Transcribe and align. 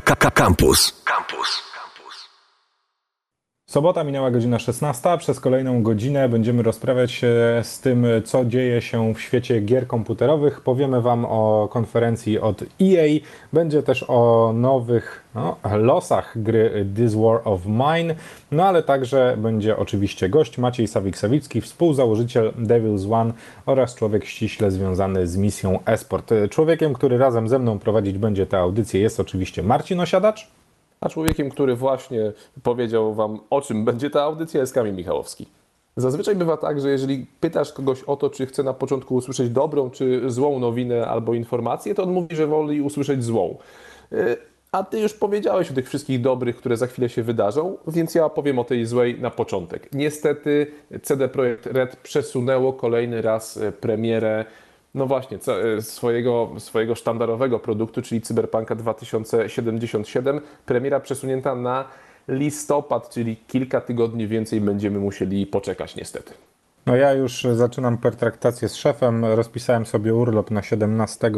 Campus. 0.00 0.92
Campus. 1.04 1.62
Sobota 3.68 4.04
minęła 4.04 4.30
godzina 4.30 4.58
16. 4.58 5.18
Przez 5.18 5.40
kolejną 5.40 5.82
godzinę 5.82 6.28
będziemy 6.28 6.62
rozprawiać 6.62 7.12
się 7.12 7.34
z 7.62 7.80
tym, 7.80 8.06
co 8.24 8.44
dzieje 8.44 8.82
się 8.82 9.14
w 9.14 9.20
świecie 9.20 9.60
gier 9.60 9.86
komputerowych. 9.86 10.60
Powiemy 10.60 11.00
Wam 11.00 11.24
o 11.24 11.68
konferencji 11.72 12.40
od 12.40 12.62
EA. 12.62 13.20
Będzie 13.52 13.82
też 13.82 14.04
o 14.08 14.52
nowych 14.54 15.24
no, 15.34 15.56
losach 15.76 16.42
gry 16.42 16.86
This 16.96 17.14
War 17.14 17.40
of 17.44 17.66
Mine. 17.66 18.14
No 18.50 18.64
ale 18.64 18.82
także 18.82 19.34
będzie 19.38 19.76
oczywiście 19.76 20.28
gość 20.28 20.58
Maciej 20.58 20.86
Sawik-Sawicki, 20.86 21.60
współzałożyciel 21.60 22.52
Devil's 22.52 23.12
One 23.12 23.32
oraz 23.66 23.94
człowiek 23.94 24.24
ściśle 24.24 24.70
związany 24.70 25.26
z 25.26 25.36
misją 25.36 25.78
Esport. 25.84 26.30
Człowiekiem, 26.50 26.94
który 26.94 27.18
razem 27.18 27.48
ze 27.48 27.58
mną 27.58 27.78
prowadzić 27.78 28.18
będzie 28.18 28.46
tę 28.46 28.58
audycję 28.58 29.00
jest 29.00 29.20
oczywiście 29.20 29.62
Marcin 29.62 30.00
Osiadacz. 30.00 30.48
A 31.00 31.08
człowiekiem, 31.08 31.50
który 31.50 31.76
właśnie 31.76 32.32
powiedział 32.62 33.14
Wam, 33.14 33.40
o 33.50 33.60
czym 33.60 33.84
będzie 33.84 34.10
ta 34.10 34.22
audycja, 34.22 34.60
jest 34.60 34.74
Kamil 34.74 34.94
Michałowski. 34.94 35.46
Zazwyczaj 35.96 36.36
bywa 36.36 36.56
tak, 36.56 36.80
że 36.80 36.90
jeżeli 36.90 37.26
pytasz 37.40 37.72
kogoś 37.72 38.02
o 38.02 38.16
to, 38.16 38.30
czy 38.30 38.46
chce 38.46 38.62
na 38.62 38.72
początku 38.72 39.14
usłyszeć 39.14 39.50
dobrą 39.50 39.90
czy 39.90 40.30
złą 40.30 40.58
nowinę 40.58 41.06
albo 41.06 41.34
informację, 41.34 41.94
to 41.94 42.02
on 42.02 42.12
mówi, 42.12 42.36
że 42.36 42.46
woli 42.46 42.80
usłyszeć 42.80 43.24
złą. 43.24 43.58
Y, 44.12 44.36
a 44.72 44.84
ty 44.84 45.00
już 45.00 45.14
powiedziałeś 45.14 45.70
o 45.70 45.74
tych 45.74 45.88
wszystkich 45.88 46.20
dobrych, 46.20 46.56
które 46.56 46.76
za 46.76 46.86
chwilę 46.86 47.08
się 47.08 47.22
wydarzą, 47.22 47.76
więc 47.86 48.14
ja 48.14 48.28
powiem 48.28 48.58
o 48.58 48.64
tej 48.64 48.86
złej 48.86 49.20
na 49.20 49.30
początek. 49.30 49.88
Niestety 49.92 50.66
CD 51.02 51.28
Projekt 51.28 51.66
Red 51.66 51.96
przesunęło 51.96 52.72
kolejny 52.72 53.22
raz 53.22 53.56
y, 53.56 53.72
premierę 53.72 54.44
no 54.94 55.06
właśnie, 55.06 55.38
e, 55.76 55.82
swojego, 55.82 56.50
swojego 56.58 56.94
sztandarowego 56.94 57.58
produktu, 57.58 58.02
czyli 58.02 58.20
Cyberpunka 58.20 58.74
2077. 58.74 60.40
Premiera 60.66 61.00
przesunięta 61.00 61.54
na 61.54 61.84
listopad, 62.28 63.10
czyli 63.10 63.36
kilka 63.36 63.80
tygodni 63.80 64.26
więcej 64.26 64.60
będziemy 64.60 64.98
musieli 64.98 65.46
poczekać 65.46 65.96
niestety. 65.96 66.34
No 66.88 66.96
ja 66.96 67.12
już 67.12 67.46
zaczynam 67.54 67.98
pertraktację 67.98 68.68
z 68.68 68.76
szefem, 68.76 69.24
rozpisałem 69.24 69.86
sobie 69.86 70.14
urlop 70.14 70.50
na 70.50 70.62
17 70.62 71.26
e, 71.26 71.32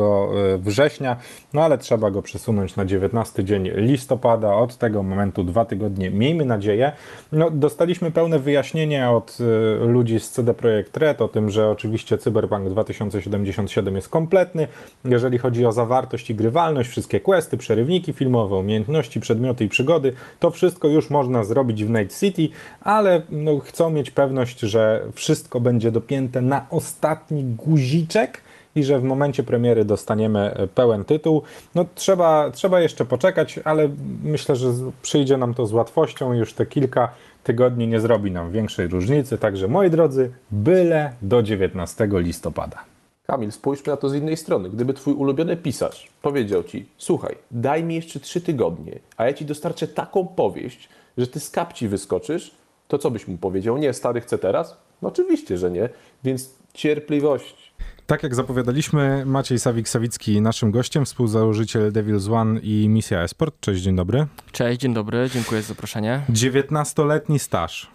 września, 0.59 1.17
no 1.53 1.63
ale 1.63 1.79
trzeba 1.79 2.11
go 2.11 2.23
przesunąć 2.23 2.77
na 2.77 2.85
19 2.85 3.45
dzień 3.45 3.71
listopada, 3.75 4.55
od 4.55 4.77
tego 4.77 5.03
momentu 5.03 5.45
dwa 5.45 5.65
tygodnie, 5.65 6.11
miejmy 6.11 6.45
nadzieję. 6.45 6.93
No, 7.33 7.51
dostaliśmy 7.51 8.11
pełne 8.11 8.39
wyjaśnienie 8.39 9.11
od 9.11 9.39
e, 9.41 9.85
ludzi 9.85 10.21
z 10.21 10.31
CD 10.31 10.55
Projekt 10.55 10.97
Red 10.97 11.23
o 11.23 11.29
tym, 11.29 11.51
że 11.51 11.69
oczywiście 11.69 12.19
Cyberpunk 12.19 12.69
2077 12.69 13.97
jest 13.97 14.09
kompletny, 14.09 14.69
jeżeli 15.05 15.39
chodzi 15.39 15.67
o 15.67 15.73
zawartość 15.73 16.31
i 16.31 16.35
grywalność, 16.35 16.91
wszystkie 16.91 17.21
questy, 17.21 17.57
przerywniki 17.57 18.13
filmowe, 18.13 18.57
umiejętności, 18.57 19.21
przedmioty 19.21 19.65
i 19.65 19.69
przygody, 19.69 20.13
to 20.41 20.51
wszystko 20.51 20.89
już 20.89 21.11
można 21.11 21.45
zrobić 21.45 21.85
w 21.85 21.91
Night 21.91 22.21
City, 22.21 22.49
ale 22.81 23.23
no, 23.31 23.59
chcą 23.59 23.91
mieć 23.91 24.11
pewność, 24.11 24.61
że 24.61 25.05
wszystko 25.15 25.40
wszystko 25.41 25.61
będzie 25.61 25.91
dopięte 25.93 26.41
na 26.41 26.67
ostatni 26.71 27.45
guziczek 27.45 28.41
i 28.75 28.85
że 28.85 28.99
w 28.99 29.03
momencie 29.03 29.43
premiery 29.43 29.85
dostaniemy 29.85 30.55
e, 30.55 30.67
pełen 30.67 31.05
tytuł. 31.05 31.43
No 31.75 31.85
trzeba, 31.95 32.51
trzeba 32.51 32.81
jeszcze 32.81 33.05
poczekać, 33.05 33.61
ale 33.65 33.89
myślę, 34.23 34.57
że 34.57 34.73
przyjdzie 35.03 35.37
nam 35.37 35.55
to 35.55 35.67
z 35.67 35.73
łatwością. 35.73 36.33
Już 36.33 36.53
te 36.53 36.67
kilka 36.67 37.09
tygodni 37.45 37.89
nie 37.89 38.01
zrobi 38.01 38.31
nam 38.31 38.53
większej 38.53 38.89
różnicy. 38.89 39.39
Także 39.39 39.69
moi 39.69 39.91
drodzy, 39.91 40.31
byle 40.51 41.13
do 41.23 41.43
19 41.43 42.09
listopada. 42.13 42.85
Kamil, 43.27 43.53
spójrzmy 43.53 43.91
na 43.91 43.97
to 43.97 44.09
z 44.09 44.15
innej 44.15 44.37
strony. 44.37 44.71
Gdyby 44.71 44.95
twój 44.95 45.15
ulubiony 45.15 45.57
pisarz 45.57 46.09
powiedział 46.23 46.63
ci, 46.63 46.89
słuchaj, 46.99 47.37
daj 47.51 47.85
mi 47.85 47.95
jeszcze 47.95 48.21
trzy 48.21 48.41
tygodnie, 48.41 48.99
a 49.17 49.27
ja 49.27 49.33
ci 49.33 49.45
dostarczę 49.45 49.89
taką 49.89 50.27
powieść, 50.27 50.89
że 51.19 51.27
ty 51.27 51.41
z 51.41 51.51
kapci 51.51 51.89
wyskoczysz, 51.89 52.51
to 52.89 52.99
co 52.99 53.11
byś 53.11 53.29
mu 53.29 53.39
powiedział? 53.39 53.79
Nie, 53.79 53.93
stary, 53.93 54.21
chcę 54.21 54.39
teraz? 54.39 54.90
No 55.03 55.09
oczywiście, 55.09 55.59
że 55.59 55.71
nie, 55.71 55.89
więc 56.25 56.51
cierpliwość. 56.75 57.73
Tak 58.07 58.23
jak 58.23 58.35
zapowiadaliśmy, 58.35 59.27
Maciej 59.27 59.59
Sawik-Sawicki 59.59 60.43
naszym 60.43 60.71
gościem, 60.71 61.05
współzałożyciel 61.05 61.93
Devil's 61.93 62.35
One 62.35 62.61
i 62.61 62.89
Misja 62.89 63.23
Esport. 63.23 63.55
Cześć, 63.61 63.83
dzień 63.83 63.97
dobry. 63.97 64.27
Cześć, 64.53 64.81
dzień 64.81 64.95
dobry, 64.95 65.31
dziękuję 65.33 65.63
za 65.63 65.69
zaproszenie. 65.69 66.23
19-letni 66.31 67.39
staż. 67.39 67.91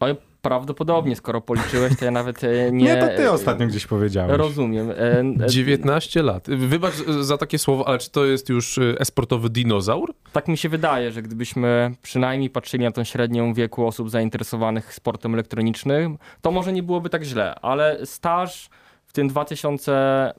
Oj, 0.00 0.16
Prawdopodobnie, 0.42 1.16
skoro 1.16 1.40
policzyłeś, 1.40 1.96
to 1.98 2.04
ja 2.04 2.10
nawet 2.10 2.44
e, 2.44 2.48
nie... 2.72 2.84
Nie, 2.84 2.96
to 2.96 3.16
ty 3.16 3.30
ostatnio 3.30 3.66
gdzieś 3.66 3.86
powiedziałeś. 3.86 4.38
Rozumiem. 4.38 4.92
19 5.46 6.20
e, 6.20 6.22
e, 6.22 6.26
lat. 6.26 6.46
Wybacz 6.50 6.94
za 7.20 7.38
takie 7.38 7.58
słowo, 7.58 7.88
ale 7.88 7.98
czy 7.98 8.10
to 8.10 8.24
jest 8.24 8.48
już 8.48 8.80
esportowy 8.98 9.50
dinozaur? 9.50 10.14
Tak 10.32 10.48
mi 10.48 10.58
się 10.58 10.68
wydaje, 10.68 11.12
że 11.12 11.22
gdybyśmy 11.22 11.94
przynajmniej 12.02 12.50
patrzyli 12.50 12.84
na 12.84 12.92
tą 12.92 13.04
średnią 13.04 13.54
wieku 13.54 13.86
osób 13.86 14.10
zainteresowanych 14.10 14.94
sportem 14.94 15.34
elektronicznym, 15.34 16.18
to 16.40 16.50
może 16.50 16.72
nie 16.72 16.82
byłoby 16.82 17.10
tak 17.10 17.22
źle, 17.22 17.54
ale 17.54 18.06
staż 18.06 18.70
w 19.06 19.12
tym 19.12 19.28
2000 19.28 20.32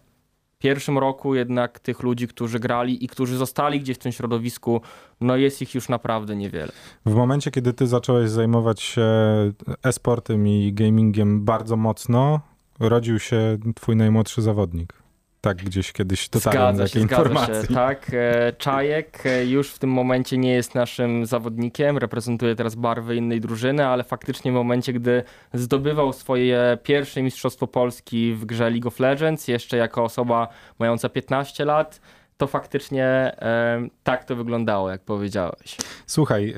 pierwszym 0.64 0.98
roku 0.98 1.36
jednak 1.36 1.80
tych 1.80 2.04
ludzi, 2.04 2.28
którzy 2.28 2.60
grali 2.60 3.06
i 3.06 3.08
którzy 3.08 3.38
zostali 3.38 3.80
gdzieś 3.80 3.98
w 3.98 4.00
tym 4.00 4.12
środowisku, 4.12 4.82
no 5.22 5.36
jest 5.36 5.62
ich 5.62 5.76
już 5.76 5.90
naprawdę 5.90 6.36
niewiele. 6.36 6.72
W 7.06 7.14
momencie, 7.14 7.52
kiedy 7.52 7.74
ty 7.74 7.88
zacząłeś 7.88 8.30
zajmować 8.30 8.82
się 8.82 9.06
e-sportem 9.84 10.48
i 10.48 10.74
gamingiem 10.74 11.46
bardzo 11.46 11.78
mocno, 11.78 12.40
rodził 12.80 13.20
się 13.20 13.58
twój 13.76 13.96
najmłodszy 13.96 14.42
zawodnik. 14.42 15.03
Tak, 15.44 15.58
gdzieś 15.58 15.92
kiedyś 15.92 16.30
dotarłem 16.30 16.78
do 16.78 16.84
takiej 16.84 17.02
informacji. 17.02 17.68
Się, 17.68 17.74
tak, 17.74 18.12
e, 18.14 18.54
Czajek 18.54 19.26
e, 19.26 19.46
już 19.46 19.72
w 19.72 19.80
tym 19.80 19.90
momencie 19.90 20.38
nie 20.38 20.54
jest 20.54 20.76
naszym 20.76 21.26
zawodnikiem, 21.26 21.98
reprezentuje 21.98 22.56
teraz 22.56 22.76
barwy 22.76 23.16
innej 23.16 23.42
drużyny, 23.42 23.88
ale 23.88 24.04
faktycznie 24.04 24.52
w 24.52 24.56
momencie, 24.56 24.94
gdy 24.94 25.24
zdobywał 25.54 26.14
swoje 26.14 26.78
pierwsze 26.84 27.22
Mistrzostwo 27.22 27.68
Polski 27.68 28.34
w 28.34 28.46
grze 28.46 28.70
League 28.70 28.88
of 28.88 29.00
Legends, 29.00 29.48
jeszcze 29.48 29.78
jako 29.78 30.04
osoba 30.04 30.48
mająca 30.80 31.10
15 31.10 31.66
lat, 31.66 32.02
to 32.38 32.48
faktycznie 32.48 33.06
e, 33.06 33.88
tak 34.04 34.24
to 34.24 34.36
wyglądało, 34.36 34.90
jak 34.90 35.02
powiedziałeś. 35.02 35.78
Słuchaj, 36.08 36.54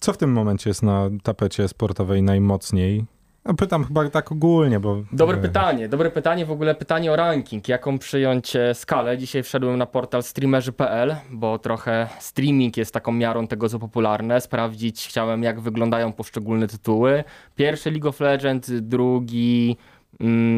co 0.00 0.12
w 0.12 0.16
tym 0.16 0.32
momencie 0.32 0.70
jest 0.70 0.82
na 0.82 1.10
tapecie 1.22 1.68
sportowej 1.68 2.22
najmocniej? 2.22 3.04
No 3.48 3.54
pytam 3.54 3.84
chyba 3.84 4.08
tak 4.10 4.32
ogólnie, 4.32 4.80
bo... 4.80 5.02
Dobre 5.12 5.36
pytanie, 5.36 5.88
dobre 5.88 6.10
pytanie, 6.10 6.46
w 6.46 6.50
ogóle 6.50 6.74
pytanie 6.74 7.12
o 7.12 7.16
ranking, 7.16 7.68
jaką 7.68 7.98
przyjąć 7.98 8.56
e, 8.56 8.74
skalę. 8.74 9.18
Dzisiaj 9.18 9.42
wszedłem 9.42 9.78
na 9.78 9.86
portal 9.86 10.22
streamerzy.pl, 10.22 11.16
bo 11.30 11.58
trochę 11.58 12.08
streaming 12.18 12.76
jest 12.76 12.94
taką 12.94 13.12
miarą 13.12 13.46
tego, 13.46 13.68
co 13.68 13.78
popularne. 13.78 14.40
Sprawdzić 14.40 15.08
chciałem, 15.08 15.42
jak 15.42 15.60
wyglądają 15.60 16.12
poszczególne 16.12 16.68
tytuły. 16.68 17.24
Pierwszy 17.56 17.90
League 17.90 18.08
of 18.08 18.20
Legends, 18.20 18.70
drugi 18.80 19.76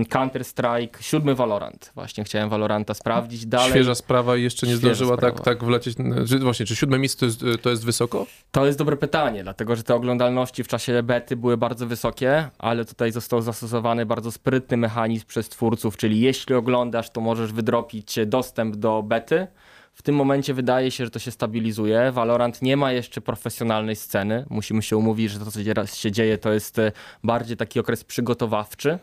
Counter-Strike, 0.09 1.01
siódmy 1.01 1.35
Valorant. 1.35 1.93
Właśnie 1.95 2.25
chciałem 2.25 2.49
Valoranta 2.49 2.95
sprawdzić 2.95 3.47
dalej. 3.47 3.71
Świeża 3.71 3.95
sprawa 3.95 4.37
i 4.37 4.43
jeszcze 4.43 4.67
nie 4.67 4.77
zdążyła 4.77 5.17
tak, 5.17 5.41
tak 5.41 5.65
wlecieć. 5.65 5.97
Właśnie, 6.41 6.67
czy 6.67 6.77
siódme 6.77 6.99
miejsce 6.99 7.19
to 7.19 7.27
jest, 7.27 7.63
to 7.63 7.71
jest 7.71 7.85
wysoko? 7.85 8.27
To 8.51 8.67
jest 8.67 8.79
dobre 8.79 8.97
pytanie, 8.97 9.43
dlatego 9.43 9.77
że 9.77 9.83
te 9.83 9.95
oglądalności 9.95 10.65
w 10.65 10.69
czasie 10.69 11.03
bety 11.03 11.37
były 11.37 11.57
bardzo 11.57 11.87
wysokie, 11.87 12.49
ale 12.59 12.85
tutaj 12.85 13.13
został 13.13 13.43
zastosowany 13.43 14.07
bardzo 14.07 14.33
sprytny 14.33 14.77
mechanizm 14.77 15.27
przez 15.27 15.49
twórców, 15.49 15.97
czyli 15.97 16.21
jeśli 16.21 16.55
oglądasz, 16.55 17.11
to 17.11 17.21
możesz 17.21 17.53
wydropić 17.53 18.19
dostęp 18.27 18.77
do 18.77 19.03
bety. 19.03 19.47
W 19.95 20.03
tym 20.03 20.15
momencie 20.15 20.55
wydaje 20.55 20.91
się, 20.91 21.05
że 21.05 21.11
to 21.11 21.19
się 21.19 21.31
stabilizuje. 21.31 22.13
Valorant 22.13 22.63
nie 22.63 22.77
ma 22.77 22.93
jeszcze 22.93 23.21
profesjonalnej 23.21 23.97
sceny. 23.97 24.47
Musimy 24.51 24.83
się 24.83 24.97
umówić, 24.97 25.31
że 25.31 25.39
to, 25.39 25.51
co 25.51 25.97
się 25.97 26.13
dzieje, 26.13 26.39
to 26.39 26.53
jest 26.53 26.77
bardziej 27.25 27.57
taki 27.57 27.81
okres 27.81 28.05
przygotowawczy. 28.05 28.99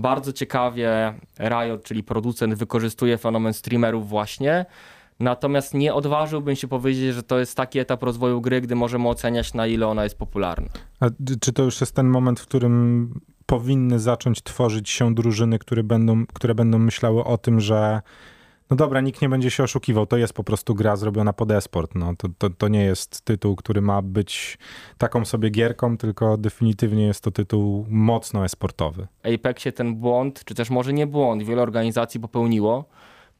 Bardzo 0.00 0.32
ciekawie 0.32 1.14
Riot, 1.38 1.82
czyli 1.82 2.02
producent, 2.02 2.54
wykorzystuje 2.54 3.18
fenomen 3.18 3.52
streamerów 3.52 4.08
właśnie. 4.08 4.66
Natomiast 5.20 5.74
nie 5.74 5.94
odważyłbym 5.94 6.56
się 6.56 6.68
powiedzieć, 6.68 7.14
że 7.14 7.22
to 7.22 7.38
jest 7.38 7.56
taki 7.56 7.78
etap 7.78 8.02
rozwoju 8.02 8.40
gry, 8.40 8.60
gdy 8.60 8.74
możemy 8.74 9.08
oceniać, 9.08 9.54
na 9.54 9.66
ile 9.66 9.86
ona 9.86 10.04
jest 10.04 10.18
popularna. 10.18 10.68
A 11.00 11.06
czy 11.40 11.52
to 11.52 11.62
już 11.62 11.80
jest 11.80 11.94
ten 11.94 12.06
moment, 12.06 12.40
w 12.40 12.46
którym 12.46 13.20
powinny 13.46 13.98
zacząć 13.98 14.42
tworzyć 14.42 14.90
się 14.90 15.14
drużyny, 15.14 15.58
które 15.58 15.82
będą, 15.82 16.26
które 16.26 16.54
będą 16.54 16.78
myślały 16.78 17.24
o 17.24 17.38
tym, 17.38 17.60
że 17.60 18.00
no 18.70 18.76
dobra, 18.76 19.00
nikt 19.00 19.22
nie 19.22 19.28
będzie 19.28 19.50
się 19.50 19.62
oszukiwał, 19.62 20.06
to 20.06 20.16
jest 20.16 20.32
po 20.32 20.44
prostu 20.44 20.74
gra 20.74 20.96
zrobiona 20.96 21.32
pod 21.32 21.50
esport. 21.50 21.94
No, 21.94 22.16
to, 22.16 22.28
to, 22.38 22.50
to 22.50 22.68
nie 22.68 22.84
jest 22.84 23.22
tytuł, 23.22 23.56
który 23.56 23.80
ma 23.80 24.02
być 24.02 24.58
taką 24.98 25.24
sobie 25.24 25.50
gierką, 25.50 25.96
tylko 25.96 26.36
definitywnie 26.36 27.06
jest 27.06 27.24
to 27.24 27.30
tytuł 27.30 27.86
mocno 27.88 28.44
esportowy. 28.44 29.06
Apexie 29.34 29.72
ten 29.72 29.94
błąd, 29.94 30.44
czy 30.44 30.54
też 30.54 30.70
może 30.70 30.92
nie 30.92 31.06
błąd, 31.06 31.42
wiele 31.42 31.62
organizacji 31.62 32.20
popełniło. 32.20 32.84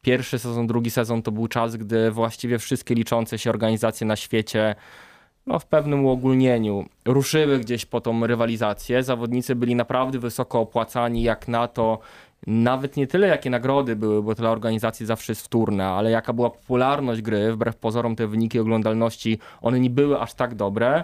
Pierwszy 0.01 0.39
sezon, 0.39 0.67
drugi 0.67 0.91
sezon 0.91 1.21
to 1.21 1.31
był 1.31 1.47
czas, 1.47 1.75
gdy 1.75 2.11
właściwie 2.11 2.59
wszystkie 2.59 2.95
liczące 2.95 3.39
się 3.39 3.49
organizacje 3.49 4.07
na 4.07 4.15
świecie 4.15 4.75
no, 5.47 5.59
w 5.59 5.65
pewnym 5.65 6.05
uogólnieniu 6.05 6.85
ruszyły 7.05 7.59
gdzieś 7.59 7.85
po 7.85 8.01
tą 8.01 8.27
rywalizację. 8.27 9.03
Zawodnicy 9.03 9.55
byli 9.55 9.75
naprawdę 9.75 10.19
wysoko 10.19 10.59
opłacani 10.59 11.23
jak 11.23 11.47
na 11.47 11.67
to, 11.67 11.99
nawet 12.47 12.97
nie 12.97 13.07
tyle 13.07 13.27
jakie 13.27 13.49
nagrody 13.49 13.95
były, 13.95 14.23
bo 14.23 14.35
dla 14.35 14.51
organizacji 14.51 15.05
zawsze 15.05 15.31
jest 15.31 15.45
wtórne, 15.45 15.87
ale 15.87 16.11
jaka 16.11 16.33
była 16.33 16.49
popularność 16.49 17.21
gry, 17.21 17.53
wbrew 17.53 17.75
pozorom 17.75 18.15
te 18.15 18.27
wyniki 18.27 18.59
oglądalności, 18.59 19.39
one 19.61 19.79
nie 19.79 19.89
były 19.89 20.19
aż 20.19 20.33
tak 20.33 20.55
dobre. 20.55 21.03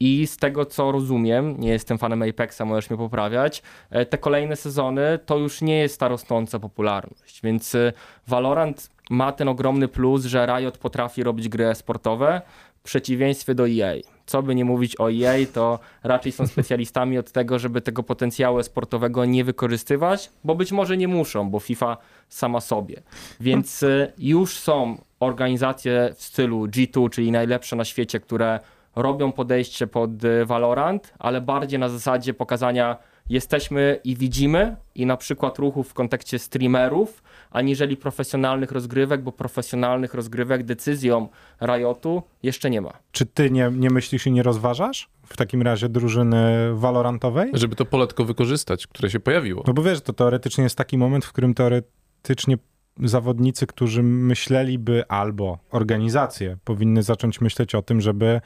I 0.00 0.26
z 0.26 0.36
tego 0.36 0.66
co 0.66 0.92
rozumiem, 0.92 1.60
nie 1.60 1.68
jestem 1.68 1.98
fanem 1.98 2.22
Apexa, 2.22 2.60
możesz 2.64 2.90
mnie 2.90 2.96
poprawiać, 2.96 3.62
e, 3.90 4.06
te 4.06 4.18
kolejne 4.18 4.56
sezony 4.56 5.18
to 5.26 5.38
już 5.38 5.62
nie 5.62 5.78
jest 5.78 6.00
ta 6.00 6.08
rosnąca 6.08 6.58
popularność. 6.58 7.40
Więc 7.42 7.74
e, 7.74 7.92
Valorant 8.26 8.90
ma 9.10 9.32
ten 9.32 9.48
ogromny 9.48 9.88
plus, 9.88 10.24
że 10.24 10.46
Riot 10.46 10.78
potrafi 10.78 11.22
robić 11.22 11.48
gry 11.48 11.74
sportowe 11.74 12.42
w 12.78 12.82
przeciwieństwie 12.82 13.54
do 13.54 13.68
EA. 13.68 14.17
Co 14.28 14.42
by 14.42 14.54
nie 14.54 14.64
mówić 14.64 15.00
o 15.00 15.12
EA, 15.12 15.46
to 15.52 15.78
raczej 16.02 16.32
są 16.32 16.46
specjalistami 16.46 17.18
od 17.18 17.32
tego, 17.32 17.58
żeby 17.58 17.80
tego 17.80 18.02
potencjału 18.02 18.62
sportowego 18.62 19.24
nie 19.24 19.44
wykorzystywać, 19.44 20.30
bo 20.44 20.54
być 20.54 20.72
może 20.72 20.96
nie 20.96 21.08
muszą, 21.08 21.50
bo 21.50 21.60
FIFA 21.60 21.96
sama 22.28 22.60
sobie. 22.60 23.02
Więc 23.40 23.82
y, 23.82 24.12
już 24.18 24.58
są 24.58 24.98
organizacje 25.20 26.10
w 26.16 26.22
stylu 26.22 26.66
G2, 26.66 27.10
czyli 27.10 27.32
najlepsze 27.32 27.76
na 27.76 27.84
świecie, 27.84 28.20
które 28.20 28.60
robią 28.96 29.32
podejście 29.32 29.86
pod 29.86 30.24
y, 30.24 30.44
Valorant, 30.46 31.14
ale 31.18 31.40
bardziej 31.40 31.78
na 31.78 31.88
zasadzie 31.88 32.34
pokazania 32.34 32.96
jesteśmy 33.28 34.00
i 34.04 34.16
widzimy 34.16 34.76
i 34.94 35.06
na 35.06 35.16
przykład 35.16 35.58
ruchów 35.58 35.88
w 35.88 35.94
kontekście 35.94 36.38
streamerów, 36.38 37.22
aniżeli 37.50 37.96
profesjonalnych 37.96 38.72
rozgrywek, 38.72 39.22
bo 39.22 39.32
profesjonalnych 39.32 40.14
rozgrywek 40.14 40.62
decyzją 40.62 41.28
Riotu 41.62 42.22
jeszcze 42.42 42.70
nie 42.70 42.80
ma. 42.80 42.92
Czy 43.12 43.26
ty 43.26 43.50
nie, 43.50 43.70
nie 43.74 43.90
myślisz 43.90 44.26
i 44.26 44.32
nie 44.32 44.42
rozważasz 44.42 45.08
w 45.26 45.36
takim 45.36 45.62
razie 45.62 45.88
drużyny 45.88 46.70
walorantowej? 46.74 47.50
Żeby 47.54 47.76
to 47.76 47.84
pole 47.84 48.06
tylko 48.06 48.24
wykorzystać, 48.24 48.86
które 48.86 49.10
się 49.10 49.20
pojawiło. 49.20 49.64
No 49.66 49.72
bo 49.72 49.82
wiesz, 49.82 50.00
to 50.00 50.12
teoretycznie 50.12 50.64
jest 50.64 50.76
taki 50.76 50.98
moment, 50.98 51.24
w 51.24 51.32
którym 51.32 51.54
teoretycznie 51.54 52.58
zawodnicy, 53.02 53.66
którzy 53.66 54.02
myśleliby 54.02 55.08
albo 55.08 55.58
organizacje 55.70 56.56
powinny 56.64 57.02
zacząć 57.02 57.40
myśleć 57.40 57.74
o 57.74 57.82
tym, 57.82 58.00
żeby 58.00 58.40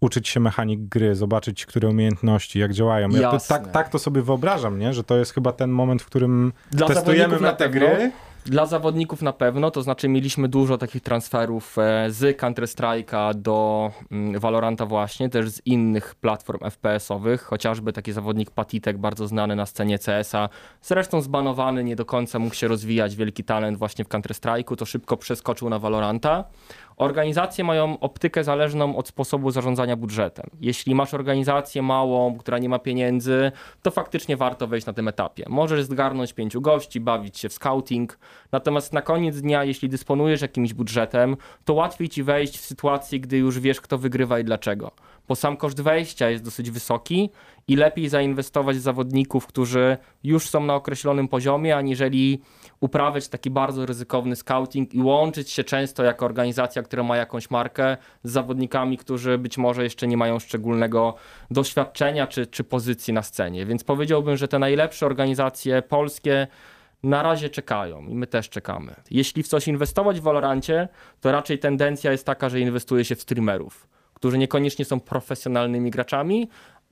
uczyć 0.00 0.28
się 0.28 0.40
mechanik 0.40 0.80
gry, 0.80 1.14
zobaczyć, 1.14 1.66
które 1.66 1.88
umiejętności, 1.88 2.58
jak 2.58 2.72
działają. 2.72 3.08
Ja 3.08 3.30
to, 3.30 3.38
tak, 3.48 3.70
tak 3.70 3.88
to 3.88 3.98
sobie 3.98 4.22
wyobrażam, 4.22 4.78
nie? 4.78 4.94
że 4.94 5.04
to 5.04 5.16
jest 5.16 5.34
chyba 5.34 5.52
ten 5.52 5.70
moment, 5.70 6.02
w 6.02 6.06
którym 6.06 6.52
Dla 6.70 6.86
testujemy 6.86 7.40
na 7.40 7.52
te 7.52 7.70
gry. 7.70 8.12
Dla 8.44 8.66
zawodników 8.66 9.22
na 9.22 9.32
pewno, 9.32 9.70
to 9.70 9.82
znaczy 9.82 10.08
mieliśmy 10.08 10.48
dużo 10.48 10.78
takich 10.78 11.02
transferów 11.02 11.78
e, 11.78 12.10
z 12.10 12.38
Counter-Strike'a 12.38 13.34
do 13.34 13.90
mm, 14.10 14.40
Valoranta 14.40 14.86
właśnie, 14.86 15.28
też 15.28 15.50
z 15.50 15.66
innych 15.66 16.14
platform 16.14 16.58
FPS-owych, 16.70 17.42
chociażby 17.42 17.92
taki 17.92 18.12
zawodnik 18.12 18.50
Patitek, 18.50 18.98
bardzo 18.98 19.26
znany 19.26 19.56
na 19.56 19.66
scenie 19.66 19.98
CS-a, 19.98 20.48
zresztą 20.82 21.20
zbanowany, 21.20 21.84
nie 21.84 21.96
do 21.96 22.04
końca 22.04 22.38
mógł 22.38 22.54
się 22.54 22.68
rozwijać, 22.68 23.16
wielki 23.16 23.44
talent 23.44 23.78
właśnie 23.78 24.04
w 24.04 24.08
Counter-Strike'u, 24.08 24.76
to 24.76 24.86
szybko 24.86 25.16
przeskoczył 25.16 25.70
na 25.70 25.78
Valoranta. 25.78 26.44
Organizacje 27.00 27.64
mają 27.64 27.98
optykę 27.98 28.44
zależną 28.44 28.96
od 28.96 29.08
sposobu 29.08 29.50
zarządzania 29.50 29.96
budżetem. 29.96 30.50
Jeśli 30.60 30.94
masz 30.94 31.14
organizację 31.14 31.82
małą, 31.82 32.38
która 32.38 32.58
nie 32.58 32.68
ma 32.68 32.78
pieniędzy, 32.78 33.52
to 33.82 33.90
faktycznie 33.90 34.36
warto 34.36 34.66
wejść 34.66 34.86
na 34.86 34.92
tym 34.92 35.08
etapie. 35.08 35.44
Możesz 35.48 35.84
zgarnąć 35.84 36.32
pięciu 36.32 36.60
gości, 36.60 37.00
bawić 37.00 37.38
się 37.38 37.48
w 37.48 37.52
scouting, 37.52 38.18
natomiast 38.52 38.92
na 38.92 39.02
koniec 39.02 39.40
dnia, 39.40 39.64
jeśli 39.64 39.88
dysponujesz 39.88 40.42
jakimś 40.42 40.74
budżetem, 40.74 41.36
to 41.64 41.74
łatwiej 41.74 42.08
ci 42.08 42.22
wejść 42.22 42.58
w 42.58 42.64
sytuację, 42.64 43.20
gdy 43.20 43.38
już 43.38 43.60
wiesz, 43.60 43.80
kto 43.80 43.98
wygrywa 43.98 44.38
i 44.38 44.44
dlaczego. 44.44 44.90
Bo 45.28 45.36
sam 45.36 45.56
koszt 45.56 45.80
wejścia 45.80 46.30
jest 46.30 46.44
dosyć 46.44 46.70
wysoki 46.70 47.30
i 47.68 47.76
lepiej 47.76 48.08
zainwestować 48.08 48.76
w 48.76 48.80
zawodników, 48.80 49.46
którzy 49.46 49.96
już 50.24 50.48
są 50.48 50.64
na 50.64 50.74
określonym 50.74 51.28
poziomie, 51.28 51.76
aniżeli 51.76 52.40
uprawiać 52.80 53.28
taki 53.28 53.50
bardzo 53.50 53.86
ryzykowny 53.86 54.36
scouting 54.36 54.94
i 54.94 55.02
łączyć 55.02 55.50
się 55.50 55.64
często 55.64 56.04
jako 56.04 56.26
organizacja, 56.26 56.82
która 56.82 57.02
ma 57.02 57.16
jakąś 57.16 57.50
markę 57.50 57.96
z 58.24 58.32
zawodnikami, 58.32 58.98
którzy 58.98 59.38
być 59.38 59.58
może 59.58 59.84
jeszcze 59.84 60.06
nie 60.06 60.16
mają 60.16 60.38
szczególnego 60.38 61.14
doświadczenia 61.50 62.26
czy, 62.26 62.46
czy 62.46 62.64
pozycji 62.64 63.14
na 63.14 63.22
scenie. 63.22 63.66
Więc 63.66 63.84
powiedziałbym, 63.84 64.36
że 64.36 64.48
te 64.48 64.58
najlepsze 64.58 65.06
organizacje 65.06 65.82
polskie 65.82 66.46
na 67.02 67.22
razie 67.22 67.50
czekają 67.50 68.06
i 68.06 68.14
my 68.14 68.26
też 68.26 68.48
czekamy. 68.48 68.94
Jeśli 69.10 69.42
w 69.42 69.48
coś 69.48 69.68
inwestować 69.68 70.20
w 70.20 70.22
Valorancie, 70.22 70.88
to 71.20 71.32
raczej 71.32 71.58
tendencja 71.58 72.12
jest 72.12 72.26
taka, 72.26 72.48
że 72.48 72.60
inwestuje 72.60 73.04
się 73.04 73.14
w 73.14 73.22
streamerów, 73.22 73.88
którzy 74.14 74.38
niekoniecznie 74.38 74.84
są 74.84 75.00
profesjonalnymi 75.00 75.90
graczami, 75.90 76.48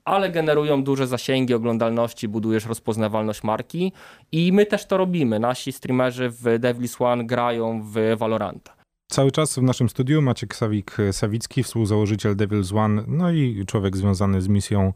ale 0.09 0.29
generują 0.29 0.83
duże 0.83 1.07
zasięgi 1.07 1.53
oglądalności, 1.53 2.27
budujesz 2.27 2.65
rozpoznawalność 2.65 3.43
marki 3.43 3.91
i 4.31 4.53
my 4.53 4.65
też 4.65 4.85
to 4.85 4.97
robimy. 4.97 5.39
Nasi 5.39 5.71
streamerzy 5.71 6.29
w 6.29 6.59
Devils 6.59 7.01
One 7.01 7.25
grają 7.25 7.83
w 7.83 8.17
Valoranta. 8.17 8.79
Cały 9.11 9.31
czas 9.31 9.59
w 9.59 9.61
naszym 9.61 9.89
studiu 9.89 10.21
Maciek 10.21 10.55
Sawik-Sawicki, 10.55 11.63
współzałożyciel 11.63 12.35
Devil's 12.35 12.77
One, 12.77 13.03
no 13.07 13.31
i 13.31 13.63
człowiek 13.67 13.97
związany 13.97 14.41
z 14.41 14.47
misją 14.47 14.93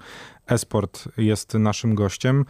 esport 0.47 1.07
jest 1.17 1.53
naszym 1.53 1.95
gościem. 1.95 2.45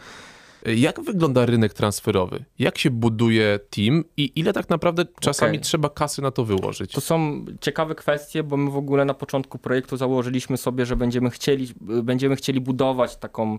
Jak 0.64 1.00
wygląda 1.00 1.46
rynek 1.46 1.74
transferowy? 1.74 2.44
Jak 2.58 2.78
się 2.78 2.90
buduje 2.90 3.60
team 3.70 4.04
i 4.16 4.32
ile 4.36 4.52
tak 4.52 4.68
naprawdę 4.70 5.04
czasami 5.20 5.50
Okej. 5.50 5.60
trzeba 5.60 5.88
kasy 5.88 6.22
na 6.22 6.30
to 6.30 6.44
wyłożyć? 6.44 6.92
To 6.92 7.00
są 7.00 7.44
ciekawe 7.60 7.94
kwestie, 7.94 8.42
bo 8.42 8.56
my 8.56 8.70
w 8.70 8.76
ogóle 8.76 9.04
na 9.04 9.14
początku 9.14 9.58
projektu 9.58 9.96
założyliśmy 9.96 10.56
sobie, 10.56 10.86
że 10.86 10.96
będziemy 10.96 11.30
chcieli, 11.30 11.68
będziemy 11.80 12.36
chcieli 12.36 12.60
budować 12.60 13.16
taką 13.16 13.58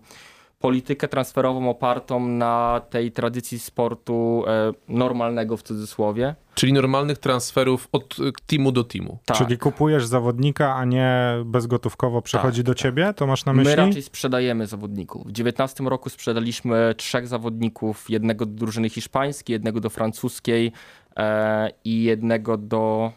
politykę 0.60 1.08
transferową 1.08 1.70
opartą 1.70 2.28
na 2.28 2.82
tej 2.90 3.12
tradycji 3.12 3.60
sportu 3.60 4.44
e, 4.48 4.72
normalnego 4.88 5.58
w 5.58 5.64
cudzysłowie. 5.64 6.36
Czyli 6.56 6.74
normalnych 6.74 7.18
transferów 7.18 7.88
od 7.92 8.20
y, 8.20 8.32
teamu 8.48 8.72
do 8.72 8.84
teamu. 8.84 9.18
Tak. 9.26 9.38
Czyli 9.38 9.58
kupujesz 9.58 10.06
zawodnika, 10.06 10.76
a 10.76 10.86
nie 10.86 11.38
bezgotówkowo 11.46 12.22
przychodzi 12.22 12.60
Tak, 12.60 12.66
do 12.66 12.74
tak. 12.74 12.82
ciebie? 12.82 13.14
To 13.16 13.28
masz 13.28 13.46
na 13.46 13.54
myśli? 13.54 13.70
My 13.70 13.76
raczej 13.76 14.02
sprzedajemy 14.04 14.68
zawodników. 14.68 15.22
W 15.22 15.32
2019 15.32 15.84
roku 15.84 16.10
sprzedaliśmy 16.10 16.96
trzech 16.98 17.28
zawodników, 17.28 18.10
jednego 18.10 18.46
do 18.46 18.54
drużyny 18.54 18.90
hiszpańskiej, 18.90 19.54
jednego 19.54 19.80
do 19.80 19.90
francuskiej 19.90 20.72
e, 21.18 21.70
i 21.84 22.04
jednego 22.04 22.58
do, 22.58 23.12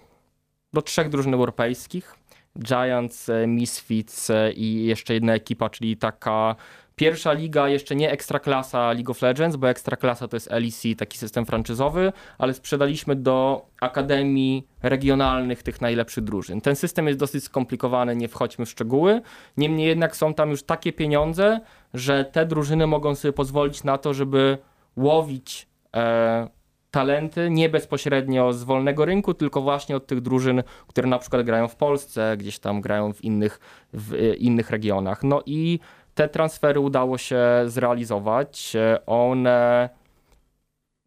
do 0.73 0.83
trzech 0.83 1.09
drużyn 1.09 1.35
europejskich. 1.35 2.15
Giants, 2.59 3.29
e, 3.29 3.47
Misfits 3.47 4.31
e, 4.31 4.53
i 4.53 4.85
jeszcze 4.85 5.15
jedna 5.15 5.35
ekipa, 5.35 5.71
czyli 5.71 5.97
taka 5.97 6.57
pierwsza 6.99 7.33
liga, 7.33 7.69
jeszcze 7.69 7.97
nie 7.97 8.11
ekstraklasa 8.11 8.93
League 8.93 9.11
of 9.11 9.23
Legends, 9.23 9.57
bo 9.57 9.69
ekstraklasa 9.69 10.29
to 10.29 10.37
jest 10.37 10.51
LEC, 10.51 10.83
taki 10.99 11.19
system 11.19 11.47
franczyzowy, 11.47 12.13
ale 12.39 12.55
sprzedaliśmy 12.55 13.17
do 13.17 13.67
akademii 13.81 14.67
regionalnych 14.83 15.63
tych 15.63 15.81
najlepszych 15.81 16.25
drużyn. 16.25 16.61
Ten 16.61 16.77
system 16.77 17.07
jest 17.07 17.19
dosyć 17.19 17.45
skomplikowany, 17.45 18.17
nie 18.17 18.29
wchodźmy 18.29 18.67
w 18.67 18.71
szczegóły. 18.71 19.21
Niemniej 19.57 19.89
jednak 19.89 20.17
są 20.17 20.35
tam 20.35 20.51
już 20.51 20.63
takie 20.63 20.93
pieniądze, 20.93 21.61
że 21.95 22.25
te 22.25 22.47
drużyny 22.47 22.87
mogą 22.87 23.15
sobie 23.15 23.33
pozwolić 23.33 23.85
na 23.85 23.99
to, 23.99 24.15
żeby 24.15 24.59
łowić 24.97 25.69
e, 25.97 26.49
talenty 26.91 27.51
nie 27.51 27.69
bezpośrednio 27.69 28.53
z 28.53 28.65
wolnego 28.65 29.05
rynku, 29.05 29.35
tylko 29.35 29.63
właśnie 29.63 29.97
od 29.97 30.07
tych 30.07 30.21
drużyn, 30.21 30.63
które 30.87 31.09
na 31.09 31.19
przykład 31.19 31.43
grają 31.43 31.69
w 31.69 31.77
Polsce, 31.77 32.37
gdzieś 32.37 32.59
tam 32.59 32.81
grają 32.81 33.13
w 33.13 33.25
innych, 33.25 33.61
w 33.93 34.15
e, 34.15 34.35
innych 34.35 34.71
regionach. 34.71 35.23
No 35.23 35.43
i 35.47 35.81
te 36.19 36.29
transfery 36.29 36.81
udało 36.81 37.19
się 37.19 37.41
zrealizować. 37.67 38.77
E, 38.77 39.07
One 39.07 39.89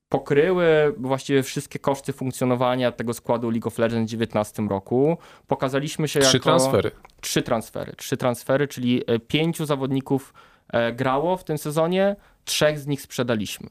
pokryły 0.10 0.96
właściwie 0.98 1.44
wszystkie 1.44 1.80
koszty 1.80 2.14
funkcjonowania 2.14 2.92
tego 2.92 3.14
składu 3.14 3.50
League 3.50 3.68
of 3.68 3.78
Legends 3.78 4.12
w 4.12 4.16
2019 4.16 4.64
roku. 4.64 5.18
Pokazaliśmy 5.48 6.08
się 6.08 6.20
Trzy 6.20 6.38
jako... 6.38 6.44
transfery. 6.44 6.92
Trzy 7.22 7.42
transfery. 7.42 7.94
Trzy 7.96 8.18
transfery, 8.18 8.68
czyli 8.68 9.04
e, 9.08 9.20
pięciu 9.20 9.66
zawodników 9.66 10.34
e, 10.74 10.94
grało 10.94 11.38
w 11.38 11.44
tym 11.44 11.58
sezonie, 11.58 12.16
trzech 12.46 12.80
z 12.80 12.88
nich 12.88 13.02
sprzedaliśmy. 13.02 13.70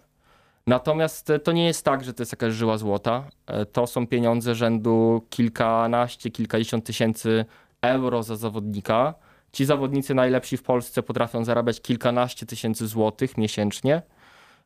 Natomiast 0.67 1.33
to 1.45 1.53
nie 1.53 1.67
jest 1.67 1.85
tak, 1.85 2.05
że 2.05 2.15
to 2.15 2.23
jest 2.23 2.33
jakaś 2.33 2.53
żyła 2.55 2.79
złota. 2.79 3.25
To 3.73 3.87
są 3.87 4.07
pieniądze 4.07 4.55
rzędu 4.55 5.27
kilkanaście, 5.31 6.31
kilkadziesiąt 6.31 6.85
tysięcy 6.85 7.45
euro 7.83 8.23
za 8.23 8.37
zawodnika. 8.37 9.15
Ci 9.53 9.65
zawodnicy 9.65 10.15
najlepsi 10.15 10.57
w 10.57 10.63
Polsce 10.63 11.03
potrafią 11.03 11.45
zarabiać 11.45 11.81
kilkanaście 11.81 12.47
tysięcy 12.47 12.87
złotych 12.87 13.39
miesięcznie. 13.39 14.03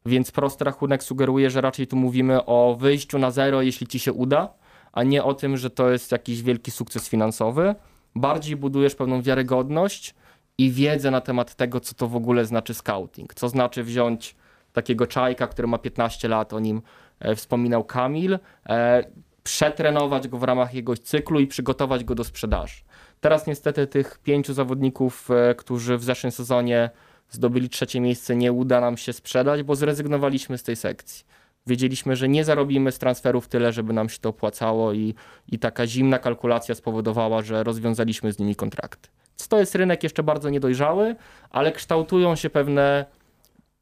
Więc 0.06 0.30
prosty 0.30 0.64
rachunek 0.64 1.02
sugeruje, 1.02 1.50
że 1.50 1.60
raczej 1.60 1.86
tu 1.86 1.96
mówimy 1.96 2.44
o 2.44 2.76
wyjściu 2.80 3.18
na 3.18 3.30
zero, 3.30 3.62
jeśli 3.62 3.86
ci 3.86 3.98
się 3.98 4.12
uda, 4.12 4.54
a 4.92 5.02
nie 5.02 5.24
o 5.24 5.34
tym, 5.34 5.56
że 5.56 5.70
to 5.70 5.90
jest 5.90 6.12
jakiś 6.12 6.42
wielki 6.42 6.70
sukces 6.70 7.08
finansowy. 7.08 7.74
Bardziej 8.14 8.56
budujesz 8.56 8.94
pewną 8.94 9.22
wiarygodność 9.22 10.14
i 10.58 10.70
wiedzę 10.70 11.10
na 11.10 11.20
temat 11.20 11.54
tego, 11.54 11.80
co 11.80 11.94
to 11.94 12.08
w 12.08 12.16
ogóle 12.16 12.44
znaczy 12.44 12.74
scouting. 12.74 13.34
Co 13.34 13.48
znaczy 13.48 13.84
wziąć 13.84 14.36
takiego 14.72 15.06
czajka, 15.06 15.46
który 15.46 15.68
ma 15.68 15.78
15 15.78 16.28
lat, 16.28 16.52
o 16.52 16.60
nim 16.60 16.82
e, 17.20 17.34
wspominał 17.34 17.84
Kamil, 17.84 18.38
e, 18.66 19.04
przetrenować 19.42 20.28
go 20.28 20.38
w 20.38 20.42
ramach 20.42 20.74
jego 20.74 20.96
cyklu 20.96 21.40
i 21.40 21.46
przygotować 21.46 22.04
go 22.04 22.14
do 22.14 22.24
sprzedaży. 22.24 22.83
Teraz 23.25 23.47
niestety 23.47 23.87
tych 23.87 24.19
pięciu 24.19 24.54
zawodników, 24.54 25.31
e, 25.31 25.54
którzy 25.54 25.99
w 25.99 26.04
zeszłym 26.04 26.33
sezonie 26.33 26.90
zdobyli 27.31 27.69
trzecie 27.69 28.00
miejsce, 28.00 28.37
nie 28.37 28.52
uda 28.52 28.81
nam 28.81 28.97
się 28.97 29.12
sprzedać, 29.12 29.62
bo 29.62 29.76
zrezygnowaliśmy 29.76 30.59
z 30.59 30.62
tej 30.62 30.76
sekcji. 30.76 31.25
Wiedzieliśmy, 31.66 32.16
że 32.16 32.28
nie 32.28 32.45
zarobimy 32.45 32.93
z 32.93 32.99
transferów 32.99 33.49
tyle, 33.49 33.73
żeby 33.73 33.93
nam 33.93 34.09
się 34.09 34.19
to 34.19 34.28
opłacało 34.28 34.93
i, 34.93 35.14
i 35.49 35.59
taka 35.59 35.87
zimna 35.87 36.19
kalkulacja 36.19 36.75
spowodowała, 36.75 37.43
że 37.43 37.64
rozwiązaliśmy 37.64 38.33
z 38.33 38.38
nimi 38.38 38.57
kontrakty. 38.57 39.09
To 39.49 39.59
jest 39.59 39.75
rynek 39.75 40.02
jeszcze 40.02 40.23
bardzo 40.23 40.50
niedojrzały, 40.50 41.16
ale 41.50 41.73
kształtują 41.73 42.37
się 42.37 42.50
pewne, 42.50 43.04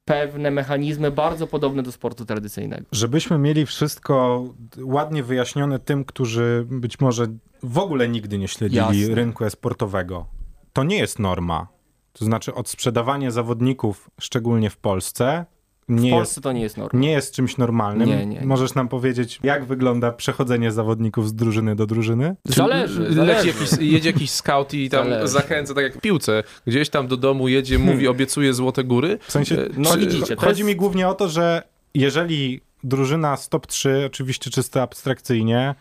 pewne 0.05 0.51
mechanizmy 0.51 1.11
bardzo 1.11 1.47
podobne 1.47 1.83
do 1.83 1.93
sportu 1.93 2.25
tradycyjnego. 2.25 2.87
Żebyśmy 2.93 3.39
mieli 3.39 3.67
wszystko 3.67 4.45
ładnie 4.83 5.23
wyjaśnione 5.23 5.79
tym, 5.79 6.05
którzy 6.05 6.67
być 6.71 7.01
może 7.01 7.27
w 7.63 7.79
ogóle 7.79 8.09
nigdy 8.09 8.39
nie 8.39 8.49
śledzili 8.49 9.01
Jasne. 9.01 9.15
rynku 9.15 9.45
e-sportowego. 9.45 10.27
To 10.73 10.85
nie 10.85 10.99
jest 10.99 11.19
norma. 11.19 11.69
To 12.13 12.25
znaczy 12.25 12.55
odsprzedawanie 12.55 13.31
zawodników, 13.31 14.11
szczególnie 14.21 14.71
w 14.71 14.77
Polsce, 14.77 15.47
nie, 15.89 16.11
W 16.11 16.13
Polsce 16.13 16.33
jest, 16.35 16.43
to 16.43 16.53
nie 16.53 16.61
jest 16.63 16.77
norma. 16.77 17.01
nie 17.01 17.11
jest 17.11 17.35
czymś 17.35 17.57
normalnym. 17.57 18.09
Nie, 18.09 18.27
nie. 18.27 18.47
Możesz 18.47 18.75
nam 18.75 18.89
powiedzieć, 18.89 19.41
jak 19.43 19.65
wygląda 19.65 20.13
przechodzenie 20.13 20.73
zawodników 20.73 21.29
z 21.29 21.35
drużyny 21.35 21.77
do 21.77 21.87
drużyny? 21.87 22.37
Zależy, 22.45 23.01
Leci 23.01 23.15
zależy. 23.15 23.49
jakiś, 23.49 23.71
jedzie 23.81 24.11
jakiś 24.11 24.31
scout 24.31 24.75
i 24.75 24.91
tam 24.91 25.05
Zależy. 25.09 25.29
zachęca, 25.29 25.75
tak 25.75 25.85
jak 25.85 25.95
w 25.95 26.01
piłce. 26.01 26.43
Gdzieś 26.67 26.89
tam 26.89 27.09
do 27.09 27.17
domu 27.17 27.49
jedzie, 27.49 27.79
mówi, 27.79 28.09
obiecuje 28.09 28.55
złote 28.55 28.85
góry. 28.85 29.19
W 29.23 29.33
sensie, 29.33 29.61
E, 29.61 29.69
No 29.77 29.91
chodzi, 29.91 30.07
widzicie, 30.07 30.37
chodzi 30.37 30.49
jest- 30.61 30.69
mi 30.69 30.77
głównie 30.77 31.09
o 31.09 31.15
to, 31.15 31.29
że 31.29 31.63
jeżeli 31.95 32.61
drużyna 32.85 33.37
z 33.37 33.49
top 33.49 33.67
3, 33.67 34.03
oczywiście 34.07 34.51
czysto 34.51 34.83
abstrakcyjnie, 34.83 35.75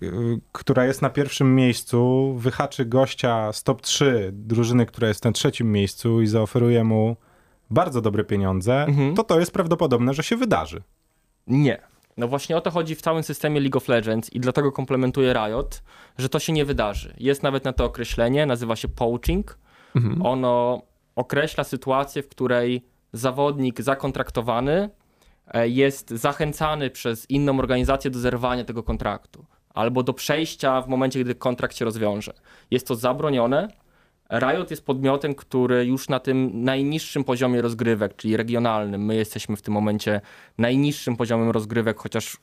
yy, 0.00 0.10
która 0.52 0.84
jest 0.86 1.02
na 1.02 1.10
pierwszym 1.10 1.54
miejscu, 1.54 2.34
wyhaczy 2.38 2.84
gościa 2.84 3.52
z 3.52 3.62
top 3.62 3.82
3 3.82 4.30
drużyny, 4.32 4.86
która 4.86 5.08
jest 5.08 5.24
na 5.24 5.32
trzecim 5.32 5.72
miejscu 5.72 6.22
i 6.22 6.26
zaoferuje 6.26 6.84
mu 6.84 7.16
bardzo 7.70 8.00
dobre 8.00 8.24
pieniądze, 8.24 8.84
Mhm. 8.84 9.14
to 9.14 9.24
to 9.24 9.40
jest 9.40 9.52
prawdopodobne, 9.52 10.14
że 10.14 10.22
się 10.22 10.36
wydarzy. 10.36 10.82
Nie. 11.46 11.80
No 12.16 12.28
właśnie 12.28 12.56
o 12.56 12.60
to 12.60 12.70
chodzi 12.70 12.94
w 12.94 13.02
całym 13.02 13.22
systemie 13.22 13.60
League 13.60 13.76
of 13.76 13.88
Legends 13.88 14.32
i 14.32 14.40
dlatego 14.40 14.72
komplementuje 14.72 15.32
Riot, 15.32 15.82
że 16.18 16.28
to 16.28 16.38
się 16.38 16.52
nie 16.52 16.64
wydarzy. 16.64 17.14
Jest 17.18 17.42
nawet 17.42 17.64
na 17.64 17.72
to 17.72 17.84
określenie, 17.84 18.46
nazywa 18.46 18.76
się 18.76 18.88
poaching. 18.88 19.58
Ono 20.24 20.82
określa 21.16 21.64
sytuację, 21.64 22.22
w 22.22 22.28
której 22.28 22.84
zawodnik 23.12 23.80
zakontraktowany 23.80 24.90
e, 25.54 25.68
jest 25.68 26.10
zachęcany 26.10 26.90
przez 26.90 27.30
inną 27.30 27.58
organizację 27.58 28.10
do 28.10 28.18
zerwania 28.18 28.64
tego 28.64 28.82
kontraktu 28.82 29.44
albo 29.74 30.02
do 30.02 30.12
przejścia 30.12 30.82
w 30.82 30.88
momencie, 30.88 31.20
gdy 31.24 31.34
kontrakt 31.34 31.76
się 31.76 31.84
rozwiąże. 31.84 32.32
Jest 32.70 32.86
to 32.86 32.94
zabronione. 32.94 33.68
Riot 34.30 34.70
jest 34.70 34.86
podmiotem, 34.86 35.34
który 35.34 35.84
już 35.84 36.08
na 36.08 36.20
tym 36.20 36.64
najniższym 36.64 37.24
poziomie 37.24 37.62
rozgrywek, 37.62 38.16
czyli 38.16 38.36
regionalnym, 38.36 39.04
my 39.04 39.16
jesteśmy 39.16 39.56
w 39.56 39.62
tym 39.62 39.74
momencie 39.74 40.20
najniższym 40.58 41.16
poziomem 41.16 41.50
rozgrywek, 41.50 41.98
chociaż 41.98 42.36